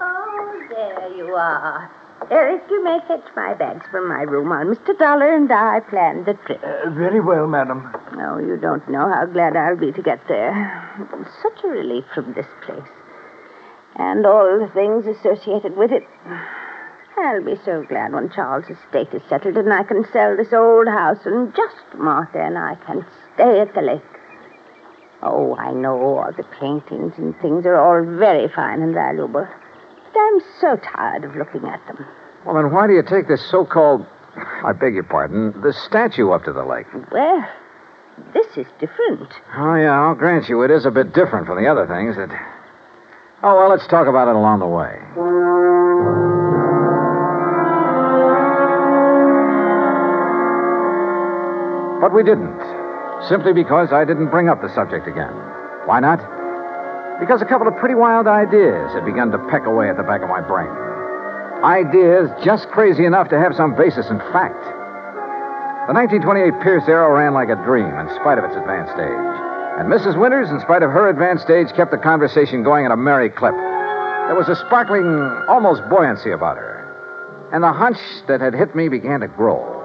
Oh, 0.00 0.66
there 0.70 1.12
you 1.16 1.34
are. 1.34 1.90
Eric, 2.30 2.62
you 2.68 2.84
may 2.84 2.98
fetch 3.08 3.24
my 3.34 3.54
bags 3.54 3.86
from 3.90 4.08
my 4.08 4.22
room 4.22 4.50
while 4.50 4.66
Mr. 4.66 4.96
Dollar 4.98 5.34
and 5.34 5.50
I 5.50 5.80
planned 5.80 6.26
the 6.26 6.34
trip. 6.34 6.62
Uh, 6.62 6.90
very 6.90 7.20
well, 7.20 7.46
madam. 7.46 7.90
No, 8.14 8.38
you 8.38 8.56
don't 8.56 8.86
know 8.88 9.08
how 9.08 9.24
glad 9.24 9.56
I'll 9.56 9.76
be 9.76 9.92
to 9.92 10.02
get 10.02 10.26
there. 10.28 10.52
Such 11.42 11.64
a 11.64 11.68
relief 11.68 12.04
from 12.14 12.34
this 12.34 12.46
place. 12.66 12.90
And 13.96 14.26
all 14.26 14.58
the 14.58 14.70
things 14.74 15.06
associated 15.06 15.76
with 15.76 15.90
it. 15.90 16.06
I'll 17.16 17.42
be 17.42 17.56
so 17.64 17.84
glad 17.88 18.12
when 18.12 18.30
Charles' 18.30 18.68
estate 18.68 19.14
is 19.14 19.22
settled 19.28 19.56
and 19.56 19.72
I 19.72 19.82
can 19.82 20.04
sell 20.12 20.36
this 20.36 20.52
old 20.52 20.86
house 20.86 21.24
and 21.24 21.54
just 21.54 21.76
Martha 21.94 22.40
and 22.40 22.58
I 22.58 22.74
can 22.86 23.06
stay 23.34 23.60
at 23.60 23.74
the 23.74 23.80
lake. 23.80 24.02
Oh, 25.22 25.56
I 25.56 25.72
know 25.72 25.98
all 26.00 26.32
the 26.36 26.44
paintings 26.44 27.14
and 27.16 27.34
things 27.40 27.64
are 27.64 27.76
all 27.76 28.04
very 28.18 28.48
fine 28.48 28.82
and 28.82 28.94
valuable. 28.94 29.48
I'm 30.18 30.40
so 30.60 30.76
tired 30.76 31.24
of 31.24 31.36
looking 31.36 31.64
at 31.64 31.84
them. 31.86 32.06
Well, 32.44 32.54
then 32.54 32.72
why 32.72 32.86
do 32.86 32.92
you 32.92 33.02
take 33.02 33.28
this 33.28 33.44
so 33.50 33.64
called, 33.64 34.06
I 34.64 34.72
beg 34.72 34.94
your 34.94 35.04
pardon, 35.04 35.60
the 35.60 35.72
statue 35.72 36.30
up 36.30 36.44
to 36.44 36.52
the 36.52 36.64
lake? 36.64 36.86
Well, 37.10 37.48
this 38.32 38.46
is 38.56 38.66
different. 38.78 39.32
Oh, 39.56 39.74
yeah, 39.74 40.00
I'll 40.00 40.14
grant 40.14 40.48
you 40.48 40.62
it 40.62 40.70
is 40.70 40.86
a 40.86 40.90
bit 40.90 41.12
different 41.12 41.46
from 41.46 41.62
the 41.62 41.68
other 41.70 41.86
things 41.86 42.16
that. 42.16 42.30
Oh, 43.42 43.56
well, 43.56 43.68
let's 43.68 43.86
talk 43.86 44.06
about 44.06 44.28
it 44.28 44.34
along 44.34 44.60
the 44.60 44.66
way. 44.66 44.98
But 52.00 52.14
we 52.14 52.22
didn't. 52.22 52.58
Simply 53.28 53.52
because 53.52 53.92
I 53.92 54.04
didn't 54.04 54.30
bring 54.30 54.48
up 54.48 54.62
the 54.62 54.72
subject 54.74 55.06
again. 55.06 55.34
Why 55.86 56.00
not? 56.00 56.37
Because 57.20 57.42
a 57.42 57.46
couple 57.46 57.66
of 57.66 57.76
pretty 57.76 57.94
wild 57.94 58.26
ideas 58.26 58.92
had 58.94 59.04
begun 59.04 59.30
to 59.32 59.38
peck 59.50 59.66
away 59.66 59.90
at 59.90 59.96
the 59.96 60.04
back 60.04 60.22
of 60.22 60.28
my 60.28 60.40
brain. 60.40 60.70
Ideas 61.64 62.30
just 62.44 62.68
crazy 62.68 63.04
enough 63.04 63.28
to 63.30 63.38
have 63.38 63.54
some 63.56 63.74
basis 63.74 64.06
in 64.08 64.18
fact. 64.30 64.62
The 65.90 65.94
1928 65.94 66.62
Pierce 66.62 66.86
Arrow 66.86 67.16
ran 67.16 67.34
like 67.34 67.48
a 67.48 67.56
dream 67.64 67.90
in 67.90 68.08
spite 68.20 68.38
of 68.38 68.44
its 68.44 68.54
advanced 68.54 68.94
age. 68.94 69.28
And 69.80 69.90
Mrs. 69.90 70.20
Winters, 70.20 70.50
in 70.50 70.60
spite 70.60 70.82
of 70.82 70.90
her 70.90 71.08
advanced 71.08 71.50
age, 71.50 71.74
kept 71.74 71.90
the 71.90 71.98
conversation 71.98 72.62
going 72.62 72.84
at 72.84 72.92
a 72.92 72.96
merry 72.96 73.30
clip. 73.30 73.54
There 73.54 74.36
was 74.36 74.48
a 74.48 74.56
sparkling, 74.66 75.06
almost 75.48 75.82
buoyancy 75.88 76.30
about 76.30 76.58
her. 76.58 76.84
And 77.52 77.64
the 77.64 77.72
hunch 77.72 77.98
that 78.28 78.40
had 78.40 78.54
hit 78.54 78.76
me 78.76 78.88
began 78.88 79.20
to 79.20 79.28
grow. 79.28 79.77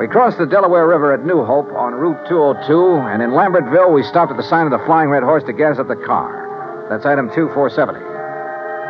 We 0.00 0.08
crossed 0.08 0.38
the 0.38 0.46
Delaware 0.46 0.88
River 0.88 1.12
at 1.12 1.26
New 1.26 1.44
Hope 1.44 1.70
on 1.76 1.92
Route 1.92 2.26
202, 2.26 2.72
and 3.12 3.20
in 3.20 3.36
Lambertville, 3.36 3.92
we 3.92 4.02
stopped 4.02 4.30
at 4.30 4.38
the 4.38 4.48
sign 4.48 4.64
of 4.64 4.72
the 4.72 4.82
Flying 4.86 5.10
Red 5.10 5.22
Horse 5.22 5.44
to 5.44 5.52
gas 5.52 5.78
up 5.78 5.88
the 5.88 5.94
car. 6.08 6.88
That's 6.88 7.04
item 7.04 7.28
2470. 7.28 8.00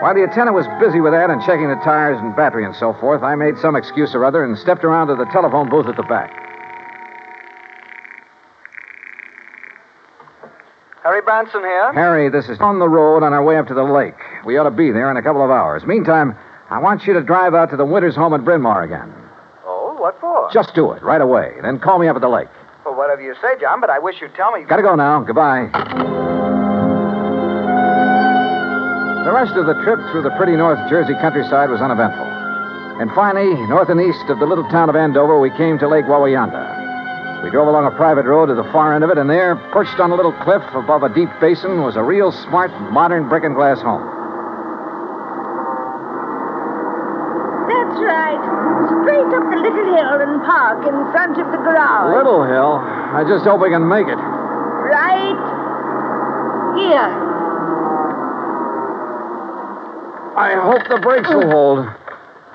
While 0.07 0.14
the 0.14 0.23
attendant 0.23 0.55
was 0.55 0.70
busy 0.79 1.01
with 1.01 1.11
that 1.11 1.29
and 1.29 1.42
checking 1.42 1.68
the 1.68 1.83
tires 1.83 2.20
and 2.20 2.37
battery 2.37 2.64
and 2.64 2.77
so 2.77 2.94
forth, 3.03 3.25
I 3.25 3.35
made 3.35 3.59
some 3.59 3.75
excuse 3.75 4.14
or 4.14 4.25
other 4.25 4.44
and 4.44 4.57
stepped 4.57 4.85
around 4.85 5.09
to 5.09 5.16
the 5.16 5.27
telephone 5.35 5.68
booth 5.68 5.88
at 5.88 5.96
the 5.96 6.07
back. 6.07 6.31
Harry 11.03 11.23
Branson 11.23 11.62
here. 11.62 11.92
Harry, 11.92 12.29
this 12.31 12.49
is 12.49 12.61
on 12.61 12.79
the 12.79 12.88
road 12.88 13.25
on 13.25 13.33
our 13.33 13.42
way 13.42 13.59
up 13.59 13.66
to 13.66 13.75
the 13.75 13.83
lake. 13.83 14.14
We 14.44 14.59
ought 14.59 14.70
to 14.70 14.70
be 14.70 14.92
there 14.92 15.11
in 15.11 15.16
a 15.16 15.23
couple 15.23 15.42
of 15.42 15.51
hours. 15.51 15.85
Meantime, 15.85 16.38
I 16.70 16.79
want 16.79 17.09
you 17.09 17.14
to 17.14 17.20
drive 17.20 17.53
out 17.53 17.70
to 17.70 17.77
the 17.77 17.85
Winters 17.85 18.14
home 18.14 18.33
at 18.33 18.44
Bryn 18.44 18.61
Mawr 18.61 18.85
again. 18.85 19.19
What 20.01 20.19
for? 20.19 20.49
Just 20.51 20.75
do 20.75 20.93
it 20.93 21.03
right 21.03 21.21
away. 21.21 21.53
Then 21.61 21.79
call 21.79 21.99
me 21.99 22.09
up 22.09 22.17
at 22.17 22.23
the 22.23 22.29
lake. 22.29 22.49
Well, 22.87 22.97
whatever 22.97 23.21
you 23.21 23.35
say, 23.43 23.61
John, 23.61 23.83
but 23.83 23.91
I 23.91 23.99
wish 23.99 24.17
you'd 24.23 24.35
tell 24.35 24.51
me. 24.51 24.65
Gotta 24.65 24.81
go 24.81 24.95
now. 24.95 25.21
Goodbye. 25.21 25.69
The 29.25 29.33
rest 29.33 29.53
of 29.61 29.67
the 29.67 29.75
trip 29.85 30.01
through 30.11 30.23
the 30.23 30.33
pretty 30.39 30.57
North 30.57 30.81
Jersey 30.89 31.13
countryside 31.21 31.69
was 31.69 31.83
uneventful. 31.83 32.25
And 32.99 33.11
finally, 33.13 33.53
north 33.69 33.91
and 33.91 34.01
east 34.01 34.25
of 34.31 34.39
the 34.39 34.47
little 34.47 34.65
town 34.71 34.89
of 34.89 34.97
Andover, 34.97 35.39
we 35.39 35.51
came 35.51 35.79
to 35.79 35.87
Lake 35.87 36.07
Wawayanda. 36.07 37.45
We 37.45 37.51
drove 37.51 37.69
along 37.69 37.85
a 37.85 37.91
private 37.91 38.25
road 38.25 38.47
to 38.47 38.55
the 38.55 38.65
far 38.73 38.95
end 38.95 39.05
of 39.05 39.11
it, 39.11 39.19
and 39.19 39.29
there, 39.29 39.57
perched 39.71 40.01
on 40.01 40.13
a 40.13 40.15
little 40.15 40.33
cliff 40.33 40.63
above 40.73 41.03
a 41.03 41.13
deep 41.13 41.29
basin, 41.41 41.83
was 41.83 41.97
a 41.97 42.03
real 42.03 42.33
smart, 42.33 42.71
modern 42.91 43.29
brick 43.29 43.45
and 43.45 43.55
glass 43.55 43.81
home. 43.83 44.19
Right. 48.20 48.42
Straight 49.00 49.33
up 49.33 49.44
the 49.48 49.56
little 49.56 49.88
hill 49.96 50.20
and 50.20 50.44
park 50.44 50.85
in 50.85 50.96
front 51.12 51.40
of 51.40 51.46
the 51.50 51.59
garage. 51.59 52.16
Little 52.16 52.44
hill. 52.44 52.76
I 53.16 53.24
just 53.24 53.44
hope 53.44 53.61
we 53.61 53.70
can 53.70 53.88
make 53.88 54.06
it. 54.06 54.20
Right 54.20 55.40
here. 56.76 57.11
I 60.37 60.54
hope 60.61 60.83
the 60.88 61.00
brakes 61.00 61.28
will 61.28 61.50
hold. 61.50 61.87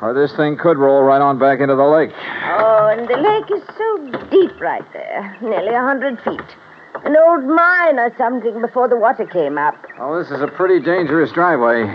Or 0.02 0.14
this 0.14 0.36
thing 0.36 0.58
could 0.58 0.78
roll 0.78 1.04
right 1.04 1.22
on 1.22 1.40
back 1.40 1.60
into 1.60 1.76
the 1.76 1.84
lake. 1.84 2.12
Oh, 2.60 2.88
and 2.92 3.08
the 3.08 3.18
lake 3.18 3.50
is 3.50 3.64
so 3.78 4.30
deep 4.30 4.60
right 4.60 4.86
there. 4.94 5.38
Nearly 5.42 5.74
a 5.74 5.82
hundred 5.82 6.22
feet. 6.22 6.56
An 7.04 7.16
old 7.16 7.44
mine 7.44 8.00
or 8.00 8.14
something 8.18 8.62
before 8.62 8.88
the 8.88 8.98
water 8.98 9.26
came 9.26 9.58
up. 9.58 9.76
Oh, 10.00 10.18
this 10.22 10.32
is 10.32 10.42
a 10.42 10.48
pretty 10.48 10.84
dangerous 10.84 11.32
driveway. 11.32 11.86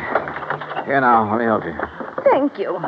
Here 0.87 1.01
now, 1.01 1.31
let 1.31 1.39
me 1.39 1.45
help 1.45 1.65
you. 1.65 1.75
Thank 2.25 2.59
you. 2.59 2.79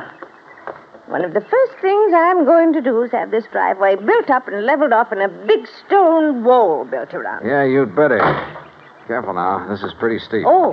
One 1.13 1.27
of 1.27 1.35
the 1.35 1.43
first 1.43 1.73
things 1.83 2.15
I'm 2.17 2.47
going 2.47 2.73
to 2.73 2.81
do 2.81 3.03
is 3.03 3.13
have 3.13 3.31
this 3.31 3.45
driveway 3.53 3.97
built 3.97 4.31
up 4.31 4.49
and 4.49 4.65
leveled 4.65 4.95
off 4.95 5.13
and 5.13 5.21
a 5.21 5.29
big 5.29 5.69
stone 5.85 6.43
wall 6.43 6.87
built 6.87 7.13
around. 7.13 7.45
it. 7.45 7.49
Yeah, 7.51 7.65
you'd 7.65 7.95
better. 7.95 8.17
Careful 9.07 9.35
now. 9.35 9.69
This 9.69 9.83
is 9.83 9.93
pretty 10.01 10.19
steep. 10.25 10.47
Oh, 10.47 10.73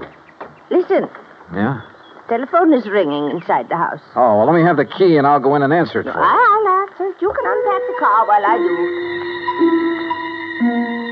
listen. 0.71 1.09
Yeah? 1.53 1.81
Telephone 2.29 2.71
is 2.71 2.87
ringing 2.87 3.29
inside 3.31 3.67
the 3.67 3.75
house. 3.75 3.99
Oh, 4.15 4.37
well, 4.37 4.45
let 4.47 4.55
me 4.55 4.61
have 4.63 4.77
the 4.77 4.85
key 4.85 5.17
and 5.17 5.27
I'll 5.27 5.41
go 5.41 5.55
in 5.55 5.61
and 5.61 5.73
answer 5.73 5.99
it 5.99 6.03
for 6.07 6.15
you. 6.15 6.23
I'll 6.23 6.67
answer. 6.87 7.11
it. 7.11 7.19
You 7.19 7.33
can 7.35 7.43
unpack 7.43 7.81
the 7.91 7.97
car 7.99 8.23
while 8.25 8.45
I 8.47 8.55
do. 8.55 8.71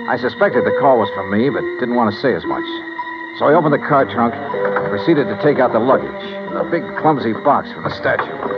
I 0.08 0.16
suspected 0.24 0.64
the 0.64 0.78
call 0.80 1.00
was 1.04 1.12
from 1.14 1.36
me, 1.36 1.50
but 1.50 1.60
didn't 1.84 1.96
want 2.00 2.16
to 2.16 2.20
say 2.22 2.34
as 2.34 2.46
much. 2.46 2.64
So 3.44 3.52
I 3.52 3.60
opened 3.60 3.74
the 3.74 3.84
car 3.92 4.06
trunk 4.08 4.36
and 4.36 4.88
proceeded 4.88 5.28
to 5.28 5.36
take 5.44 5.60
out 5.60 5.74
the 5.74 5.84
luggage, 5.84 6.24
the 6.56 6.64
big, 6.72 6.88
clumsy 7.04 7.34
box 7.44 7.68
for 7.76 7.84
the 7.84 7.92
statue. 7.92 8.57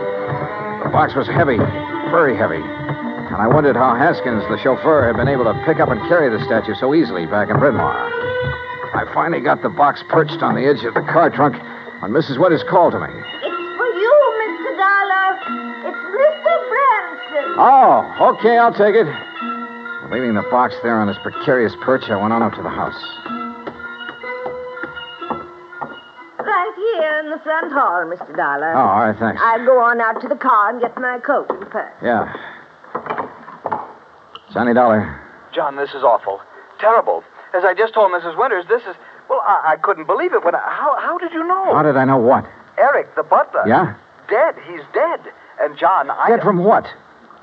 The 0.90 0.98
box 0.98 1.14
was 1.14 1.28
heavy, 1.28 1.62
very 2.10 2.36
heavy. 2.36 2.58
And 2.58 3.38
I 3.38 3.46
wondered 3.46 3.76
how 3.76 3.94
Haskins, 3.94 4.42
the 4.50 4.58
chauffeur, 4.58 5.06
had 5.06 5.18
been 5.22 5.30
able 5.30 5.46
to 5.46 5.54
pick 5.64 5.78
up 5.78 5.90
and 5.90 6.02
carry 6.10 6.34
the 6.34 6.44
statue 6.50 6.74
so 6.74 6.96
easily 6.96 7.28
back 7.28 7.54
in 7.54 7.60
Bryn 7.62 7.78
Mawr. 7.78 7.94
I 7.94 9.06
finally 9.14 9.40
got 9.40 9.62
the 9.62 9.70
box 9.70 10.02
perched 10.10 10.42
on 10.42 10.56
the 10.56 10.66
edge 10.66 10.82
of 10.82 10.96
the 10.96 11.06
car 11.06 11.30
trunk 11.30 11.62
when 12.02 12.10
Mrs. 12.10 12.42
Winters 12.42 12.66
called 12.66 12.94
to 12.94 13.00
me. 13.00 13.06
It's 13.06 13.70
for 13.78 13.86
you, 14.02 14.16
Mr. 14.42 14.72
Dollar. 14.82 15.30
It's 15.94 16.04
Mr. 16.10 16.54
Branson. 16.74 17.54
Oh, 17.62 18.34
okay, 18.34 18.58
I'll 18.58 18.74
take 18.74 18.98
it. 18.98 19.06
Leaving 20.10 20.34
the 20.34 20.42
box 20.50 20.74
there 20.82 20.98
on 21.00 21.08
its 21.08 21.20
precarious 21.22 21.76
perch, 21.86 22.10
I 22.10 22.18
went 22.18 22.34
on 22.34 22.42
up 22.42 22.56
to 22.56 22.64
the 22.64 22.74
house. 22.74 22.98
In 27.20 27.30
the 27.32 27.40
front 27.40 27.72
hall, 27.72 28.06
Mr. 28.06 28.36
Dollar. 28.36 28.74
Oh, 28.74 28.80
all 28.80 29.08
right, 29.08 29.18
thanks. 29.18 29.42
I'll 29.44 29.66
go 29.66 29.80
on 29.80 30.00
out 30.02 30.22
to 30.22 30.28
the 30.28 30.36
car 30.36 30.70
and 30.70 30.82
get 30.82 30.96
my 30.98 31.20
coat 31.20 31.50
and 31.50 31.70
purse. 31.70 31.92
Yeah. 32.04 32.34
Johnny 34.54 34.74
Dollar. 34.74 35.20
John, 35.54 35.76
this 35.76 35.90
is 35.90 36.04
awful. 36.04 36.42
Terrible. 36.80 37.24
As 37.54 37.64
I 37.64 37.74
just 37.74 37.94
told 37.94 38.12
Mrs. 38.12 38.38
Winters, 38.38 38.66
this 38.68 38.82
is. 38.84 38.96
Well, 39.30 39.42
I, 39.46 39.74
I 39.74 39.76
couldn't 39.78 40.06
believe 40.06 40.34
it. 40.34 40.44
When 40.44 40.56
I, 40.56 40.60
how, 40.60 40.98
how 41.00 41.18
did 41.18 41.34
you 41.34 41.46
know? 41.46 41.74
How 41.74 41.84
did 41.84 41.98
I 41.98 42.06
know 42.06 42.18
what? 42.18 42.46
Eric, 42.78 43.16
the 43.16 43.24
butler. 43.24 43.68
Yeah? 43.68 43.96
Dead. 44.30 44.56
He's 44.68 44.82
dead. 44.94 45.20
And 45.60 45.78
John, 45.78 46.10
I. 46.10 46.30
Dead 46.30 46.42
from 46.42 46.64
what? 46.64 46.86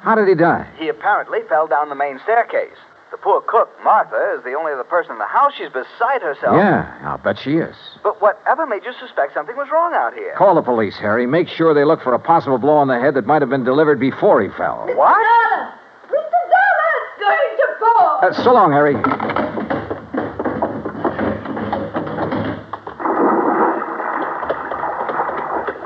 How 0.00 0.14
did 0.14 0.28
he 0.28 0.34
die? 0.34 0.68
He 0.78 0.88
apparently 0.88 1.40
fell 1.48 1.66
down 1.66 1.88
the 1.88 1.94
main 1.94 2.20
staircase. 2.22 2.76
The 3.10 3.16
poor 3.18 3.40
cook, 3.40 3.70
Martha, 3.84 4.34
is 4.36 4.42
the 4.44 4.54
only 4.54 4.72
other 4.72 4.82
person 4.84 5.12
in 5.12 5.18
the 5.18 5.26
house. 5.26 5.52
She's 5.56 5.68
beside 5.70 6.22
herself. 6.22 6.56
Yeah, 6.56 6.98
I'll 7.04 7.18
bet 7.18 7.38
she 7.38 7.56
is. 7.58 7.76
But 8.02 8.20
whatever 8.20 8.66
made 8.66 8.84
you 8.84 8.92
suspect 8.98 9.32
something 9.34 9.56
was 9.56 9.68
wrong 9.72 9.94
out 9.94 10.12
here? 10.14 10.34
Call 10.36 10.54
the 10.56 10.62
police, 10.62 10.96
Harry. 10.98 11.26
Make 11.26 11.48
sure 11.48 11.72
they 11.72 11.84
look 11.84 12.02
for 12.02 12.14
a 12.14 12.18
possible 12.18 12.58
blow 12.58 12.74
on 12.76 12.88
the 12.88 12.98
head 12.98 13.14
that 13.14 13.24
might 13.26 13.42
have 13.42 13.48
been 13.50 13.64
delivered 13.64 14.00
before 14.00 14.42
he 14.42 14.48
fell. 14.56 14.86
What? 14.94 15.14
Dollar! 15.14 15.72
Mr. 16.10 16.40
Dollar's 16.50 17.14
going 17.20 17.56
to 17.56 17.66
fall! 17.78 18.18
Uh, 18.22 18.32
so 18.42 18.52
long, 18.52 18.72
Harry. 18.72 18.96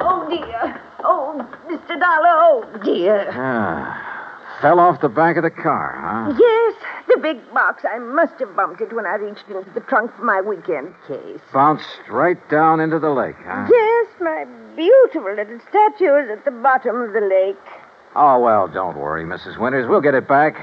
Oh, 0.03 0.27
dear. 0.29 0.81
Oh, 1.05 1.47
Mr. 1.69 1.99
Dollar, 1.99 2.35
oh, 2.49 2.81
dear. 2.85 3.31
Ah, 3.33 4.59
fell 4.61 4.79
off 4.81 5.01
the 5.01 5.09
back 5.09 5.37
of 5.37 5.43
the 5.43 5.51
car, 5.51 5.97
huh? 6.01 6.35
Yes, 6.39 6.75
the 7.15 7.21
big 7.21 7.39
box. 7.53 7.85
I 7.85 7.99
must 7.99 8.35
have 8.41 8.55
bumped 8.55 8.81
it 8.81 8.93
when 8.93 9.07
I 9.07 9.17
reached 9.17 9.45
into 9.49 9.71
the 9.75 9.81
trunk 9.81 10.15
for 10.17 10.25
my 10.25 10.41
weekend 10.41 10.95
case. 11.07 11.41
Bounced 11.53 11.87
right 12.09 12.39
down 12.49 12.81
into 12.81 12.99
the 12.99 13.11
lake, 13.11 13.37
huh? 13.45 13.67
Yes, 13.71 14.07
my 14.21 14.47
beautiful 14.77 15.35
little 15.35 15.61
statue 15.69 16.15
is 16.17 16.31
at 16.31 16.45
the 16.45 16.51
bottom 16.51 17.01
of 17.03 17.13
the 17.13 17.21
lake. 17.21 17.57
Oh, 18.17 18.41
well, 18.41 18.69
don't 18.69 18.97
worry, 18.97 19.25
Mrs. 19.25 19.59
Winters. 19.59 19.89
We'll 19.89 20.01
get 20.01 20.15
it 20.15 20.27
back. 20.27 20.57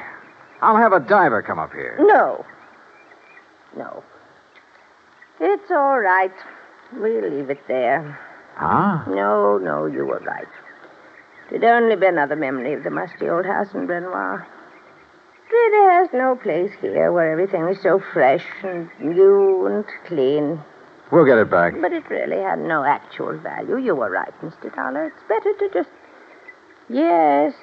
I'll 0.62 0.78
have 0.78 0.94
a 0.94 1.00
diver 1.00 1.42
come 1.42 1.60
up 1.60 1.72
here. 1.72 1.98
No. 2.00 2.46
No. 3.76 4.04
It's 5.40 5.72
all 5.72 6.00
right. 6.00 6.34
We'll 6.94 7.30
leave 7.30 7.50
it 7.50 7.62
there. 7.68 8.20
Huh? 8.56 9.04
No, 9.08 9.58
no, 9.58 9.86
you 9.86 10.06
were 10.06 10.20
right. 10.20 10.48
It'd 11.50 11.64
only 11.64 11.96
be 11.96 12.08
another 12.08 12.36
memory 12.36 12.74
of 12.74 12.84
the 12.84 12.90
musty 12.90 13.30
old 13.30 13.46
house 13.46 13.74
in 13.74 13.86
Bryn 13.86 14.04
Mawr. 14.04 14.46
It 15.50 15.54
really 15.54 15.94
has 15.94 16.10
no 16.14 16.36
place 16.36 16.72
here 16.82 17.12
where 17.12 17.32
everything 17.32 17.68
is 17.68 17.82
so 17.82 18.02
fresh 18.14 18.46
and 18.64 18.90
new 19.00 19.66
and 19.68 19.86
clean. 20.06 20.62
We'll 21.12 21.26
get 21.26 21.38
it 21.38 21.50
back. 21.50 21.74
But 21.80 21.94
it 21.94 22.10
really 22.10 22.42
had 22.42 22.60
no 22.60 22.84
actual 22.84 23.38
value. 23.38 23.78
You 23.78 23.96
were 23.96 24.10
right, 24.10 24.34
Mr. 24.42 24.76
Dollar. 24.76 25.06
It's 25.06 25.24
better 25.30 25.54
to 25.54 25.70
just. 25.74 25.90
Yes. 26.90 27.54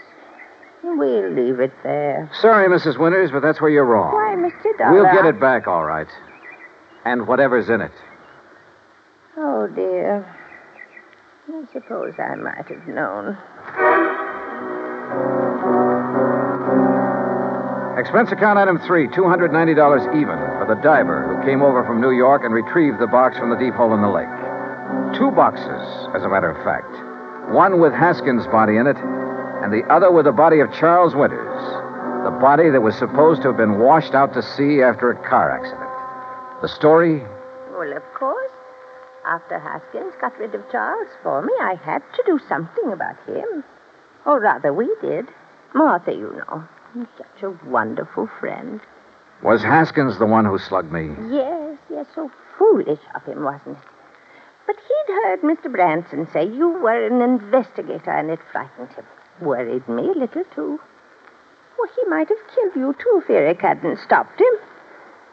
We'll 0.83 1.31
leave 1.31 1.61
it 1.61 1.73
there. 1.83 2.31
Sorry, 2.41 2.69
Mrs. 2.69 2.99
Winters, 2.99 3.31
but 3.31 3.41
that's 3.41 3.61
where 3.61 3.71
you're 3.71 3.85
wrong. 3.85 4.15
Why, 4.15 4.35
Mr. 4.35 4.77
Dollar? 4.79 4.93
We'll 4.95 5.13
get 5.13 5.27
it 5.27 5.41
back, 5.41 5.67
all 5.67 5.85
right. 5.85 6.09
And 7.05 7.27
whatever's 7.27 7.69
in 7.69 7.81
it. 7.83 7.93
Oh, 9.37 9.67
dear. 9.67 10.25
I 11.49 11.65
suppose 11.73 12.15
I 12.19 12.35
might 12.37 12.67
have 12.69 12.87
known. 12.89 13.37
Expense 18.05 18.33
account 18.33 18.59
item 18.59 18.79
three, 18.81 19.09
$290 19.09 19.49
even 20.13 20.37
for 20.61 20.67
the 20.69 20.77
diver 20.85 21.25
who 21.25 21.41
came 21.49 21.63
over 21.63 21.83
from 21.89 22.03
New 22.03 22.11
York 22.11 22.45
and 22.45 22.53
retrieved 22.53 23.01
the 23.01 23.07
box 23.07 23.39
from 23.39 23.49
the 23.49 23.57
deep 23.57 23.73
hole 23.73 23.95
in 23.95 24.03
the 24.03 24.13
lake. 24.13 24.29
Two 25.17 25.31
boxes, 25.33 25.81
as 26.13 26.23
a 26.23 26.29
matter 26.29 26.53
of 26.53 26.61
fact. 26.61 26.93
One 27.49 27.81
with 27.81 27.95
Haskins' 27.95 28.47
body 28.49 28.77
in 28.77 28.87
it, 28.87 28.99
and 29.65 29.73
the 29.73 29.89
other 29.89 30.13
with 30.13 30.27
the 30.27 30.37
body 30.37 30.61
of 30.61 30.69
Charles 30.75 31.17
Winters, 31.17 31.57
the 32.29 32.37
body 32.45 32.69
that 32.69 32.85
was 32.85 32.95
supposed 32.95 33.41
to 33.41 33.49
have 33.49 33.57
been 33.57 33.81
washed 33.81 34.13
out 34.13 34.35
to 34.35 34.43
sea 34.43 34.83
after 34.85 35.09
a 35.09 35.17
car 35.27 35.49
accident. 35.49 35.89
The 36.61 36.69
story? 36.69 37.25
Well, 37.73 37.97
of 37.97 38.05
course. 38.13 38.53
After 39.25 39.59
Haskins 39.59 40.13
got 40.21 40.39
rid 40.39 40.55
of 40.55 40.61
Charles 40.71 41.09
for 41.23 41.41
me, 41.41 41.55
I 41.59 41.81
had 41.83 42.03
to 42.17 42.23
do 42.27 42.39
something 42.51 42.93
about 42.93 43.17
him. 43.25 43.65
Or 44.27 44.41
rather, 44.41 44.75
we 44.75 44.95
did. 45.01 45.25
Martha, 45.73 46.13
you 46.13 46.31
know. 46.37 46.69
Such 46.95 47.43
a 47.43 47.51
wonderful 47.69 48.29
friend. 48.39 48.81
Was 49.43 49.63
Haskins 49.63 50.19
the 50.19 50.27
one 50.27 50.45
who 50.45 50.59
slugged 50.59 50.93
me? 50.93 51.11
Yes, 51.29 51.77
yes, 51.91 52.07
so 52.15 52.31
foolish 52.57 53.01
of 53.17 53.25
him, 53.25 53.43
wasn't 53.43 53.79
it? 53.79 53.85
But 54.67 54.77
he'd 54.77 55.15
heard 55.15 55.41
Mr. 55.43 55.71
Branson 55.71 56.29
say 56.33 56.47
you 56.47 56.69
were 56.69 57.05
an 57.05 57.21
investigator, 57.21 58.13
and 58.13 58.31
it 58.31 58.39
frightened 58.53 58.93
him. 58.93 59.05
Worried 59.41 59.89
me 59.89 60.09
a 60.09 60.19
little, 60.19 60.45
too. 60.55 60.81
Well, 61.77 61.91
he 61.97 62.09
might 62.09 62.29
have 62.29 62.55
killed 62.55 62.77
you, 62.77 62.95
too, 62.99 63.23
if 63.23 63.29
Eric 63.29 63.63
hadn't 63.63 63.99
stopped 63.99 64.41
him. 64.41 64.55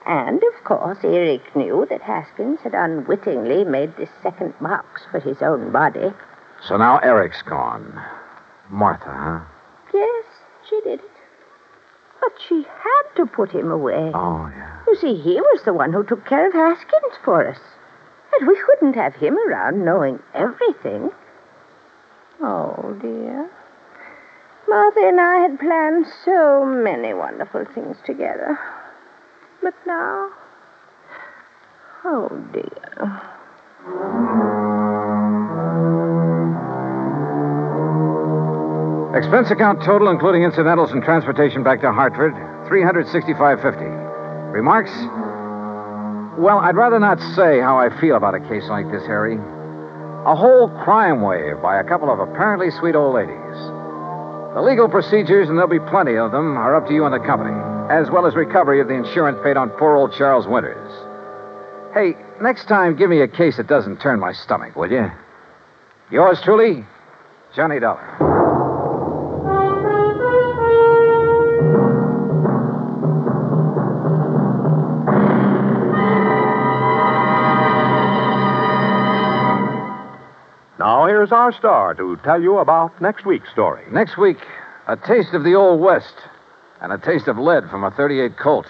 And, 0.05 0.41
of 0.43 0.63
course, 0.63 0.97
Eric 1.03 1.55
knew 1.55 1.85
that 1.91 2.01
Haskins 2.01 2.59
had 2.61 2.73
unwittingly 2.73 3.63
made 3.65 3.95
this 3.95 4.09
second 4.23 4.55
box 4.59 5.03
for 5.11 5.19
his 5.19 5.41
own 5.43 5.71
body. 5.71 6.11
So 6.67 6.75
now 6.75 6.97
Eric's 6.97 7.43
gone. 7.43 8.01
Martha, 8.69 9.13
huh? 9.13 9.39
Yes, 9.93 10.25
she 10.67 10.81
did 10.81 11.01
it. 11.01 11.20
But 12.21 12.33
she 12.47 12.63
had 12.63 13.15
to 13.15 13.25
put 13.25 13.51
him 13.51 13.71
away. 13.71 14.11
Oh, 14.13 14.49
yeah. 14.55 14.79
You 14.87 14.95
see, 14.95 15.15
he 15.19 15.41
was 15.41 15.63
the 15.65 15.73
one 15.73 15.91
who 15.91 16.03
took 16.03 16.25
care 16.25 16.47
of 16.47 16.53
Haskins 16.53 17.17
for 17.25 17.47
us. 17.47 17.59
And 18.33 18.47
we 18.47 18.57
couldn't 18.65 18.93
have 18.93 19.15
him 19.15 19.37
around 19.47 19.83
knowing 19.83 20.19
everything. 20.33 21.11
Oh, 22.39 22.95
dear. 23.01 23.49
Martha 24.67 24.99
and 25.01 25.19
I 25.19 25.39
had 25.39 25.59
planned 25.59 26.05
so 26.23 26.63
many 26.65 27.13
wonderful 27.13 27.65
things 27.73 27.97
together. 28.05 28.57
But 29.61 29.73
now. 29.85 30.29
Oh, 32.05 32.29
dear. 32.53 33.21
Expense 39.13 39.51
account 39.51 39.83
total, 39.83 40.09
including 40.09 40.43
incidentals 40.43 40.91
and 40.91 41.03
transportation 41.03 41.63
back 41.63 41.81
to 41.81 41.91
Hartford, 41.91 42.33
three 42.67 42.81
hundred 42.81 43.07
sixty-five 43.09 43.61
fifty. 43.61 43.83
Remarks? 43.83 44.91
Well, 46.39 46.59
I'd 46.59 46.77
rather 46.77 46.97
not 46.97 47.19
say 47.35 47.59
how 47.59 47.77
I 47.77 47.89
feel 47.99 48.15
about 48.15 48.35
a 48.35 48.39
case 48.39 48.63
like 48.69 48.89
this, 48.89 49.05
Harry. 49.05 49.35
A 49.35 50.35
whole 50.35 50.69
crime 50.85 51.21
wave 51.21 51.61
by 51.61 51.79
a 51.79 51.83
couple 51.83 52.09
of 52.09 52.19
apparently 52.19 52.71
sweet 52.71 52.95
old 52.95 53.13
ladies. 53.13 53.57
The 54.55 54.61
legal 54.63 54.87
procedures, 54.87 55.49
and 55.49 55.57
there'll 55.57 55.69
be 55.69 55.91
plenty 55.91 56.15
of 56.15 56.31
them, 56.31 56.55
are 56.55 56.75
up 56.75 56.87
to 56.87 56.93
you 56.93 57.03
and 57.03 57.13
the 57.13 57.19
company, 57.19 57.57
as 57.91 58.09
well 58.09 58.25
as 58.25 58.35
recovery 58.35 58.79
of 58.79 58.87
the 58.87 58.93
insurance 58.93 59.39
paid 59.43 59.57
on 59.57 59.71
poor 59.71 59.97
old 59.97 60.13
Charles 60.17 60.47
Winters. 60.47 60.91
Hey, 61.93 62.15
next 62.41 62.69
time, 62.69 62.95
give 62.95 63.09
me 63.09 63.19
a 63.21 63.27
case 63.27 63.57
that 63.57 63.67
doesn't 63.67 63.99
turn 63.99 64.21
my 64.21 64.31
stomach, 64.31 64.77
will 64.77 64.89
you? 64.91 65.11
Yours 66.11 66.39
truly, 66.43 66.85
Johnny 67.53 67.79
Dollar. 67.79 68.40
Here's 81.31 81.39
our 81.39 81.57
star 81.57 81.93
to 81.93 82.17
tell 82.25 82.41
you 82.41 82.57
about 82.57 83.01
next 83.01 83.25
week's 83.25 83.49
story. 83.51 83.85
Next 83.89 84.17
week, 84.17 84.37
a 84.87 84.97
taste 84.97 85.33
of 85.33 85.45
the 85.45 85.55
Old 85.55 85.79
West 85.79 86.15
and 86.81 86.91
a 86.91 86.97
taste 86.97 87.29
of 87.29 87.37
lead 87.37 87.69
from 87.69 87.85
a 87.85 87.91
38 87.91 88.37
Colt. 88.37 88.65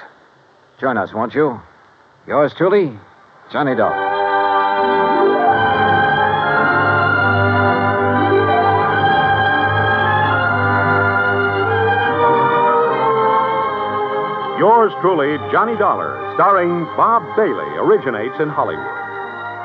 Join 0.79 0.95
us, 0.95 1.11
won't 1.11 1.33
you? 1.33 1.59
Yours 2.27 2.53
truly, 2.55 2.93
Johnny 3.51 3.73
Dollar. 3.73 3.97
Yours 14.59 14.91
truly, 15.01 15.37
Johnny 15.51 15.75
Dollar, 15.77 16.13
starring 16.35 16.85
Bob 16.95 17.23
Bailey, 17.35 17.73
originates 17.77 18.39
in 18.39 18.49
Hollywood. 18.49 18.85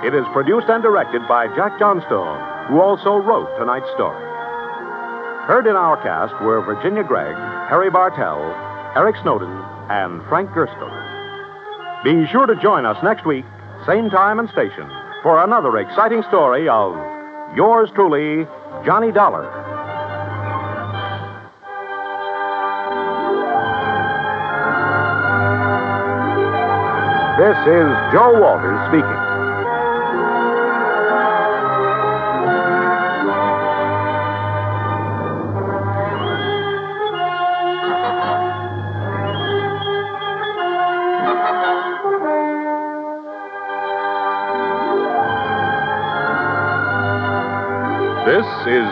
It 0.02 0.14
is 0.14 0.24
produced 0.32 0.68
and 0.70 0.82
directed 0.82 1.20
by 1.28 1.48
Jack 1.56 1.78
Johnstone, 1.78 2.55
who 2.68 2.80
also 2.80 3.16
wrote 3.16 3.48
tonight's 3.58 3.90
story. 3.94 4.22
Heard 5.46 5.66
in 5.66 5.76
our 5.76 5.96
cast 6.02 6.34
were 6.42 6.60
Virginia 6.60 7.04
Gregg, 7.04 7.36
Harry 7.68 7.90
Bartell, 7.90 8.42
Eric 8.96 9.16
Snowden, 9.22 9.50
and 9.88 10.22
Frank 10.28 10.50
Gerstle. 10.50 10.90
Be 12.02 12.26
sure 12.32 12.46
to 12.46 12.56
join 12.60 12.84
us 12.84 12.96
next 13.02 13.24
week, 13.24 13.44
same 13.86 14.10
time 14.10 14.38
and 14.38 14.48
station, 14.50 14.90
for 15.22 15.42
another 15.44 15.78
exciting 15.78 16.22
story 16.28 16.68
of 16.68 16.94
Yours 17.54 17.88
truly, 17.94 18.44
Johnny 18.84 19.12
Dollar. 19.12 19.44
This 27.38 27.56
is 27.68 28.12
Joe 28.12 28.40
Walters 28.40 28.80
speaking. 28.88 29.25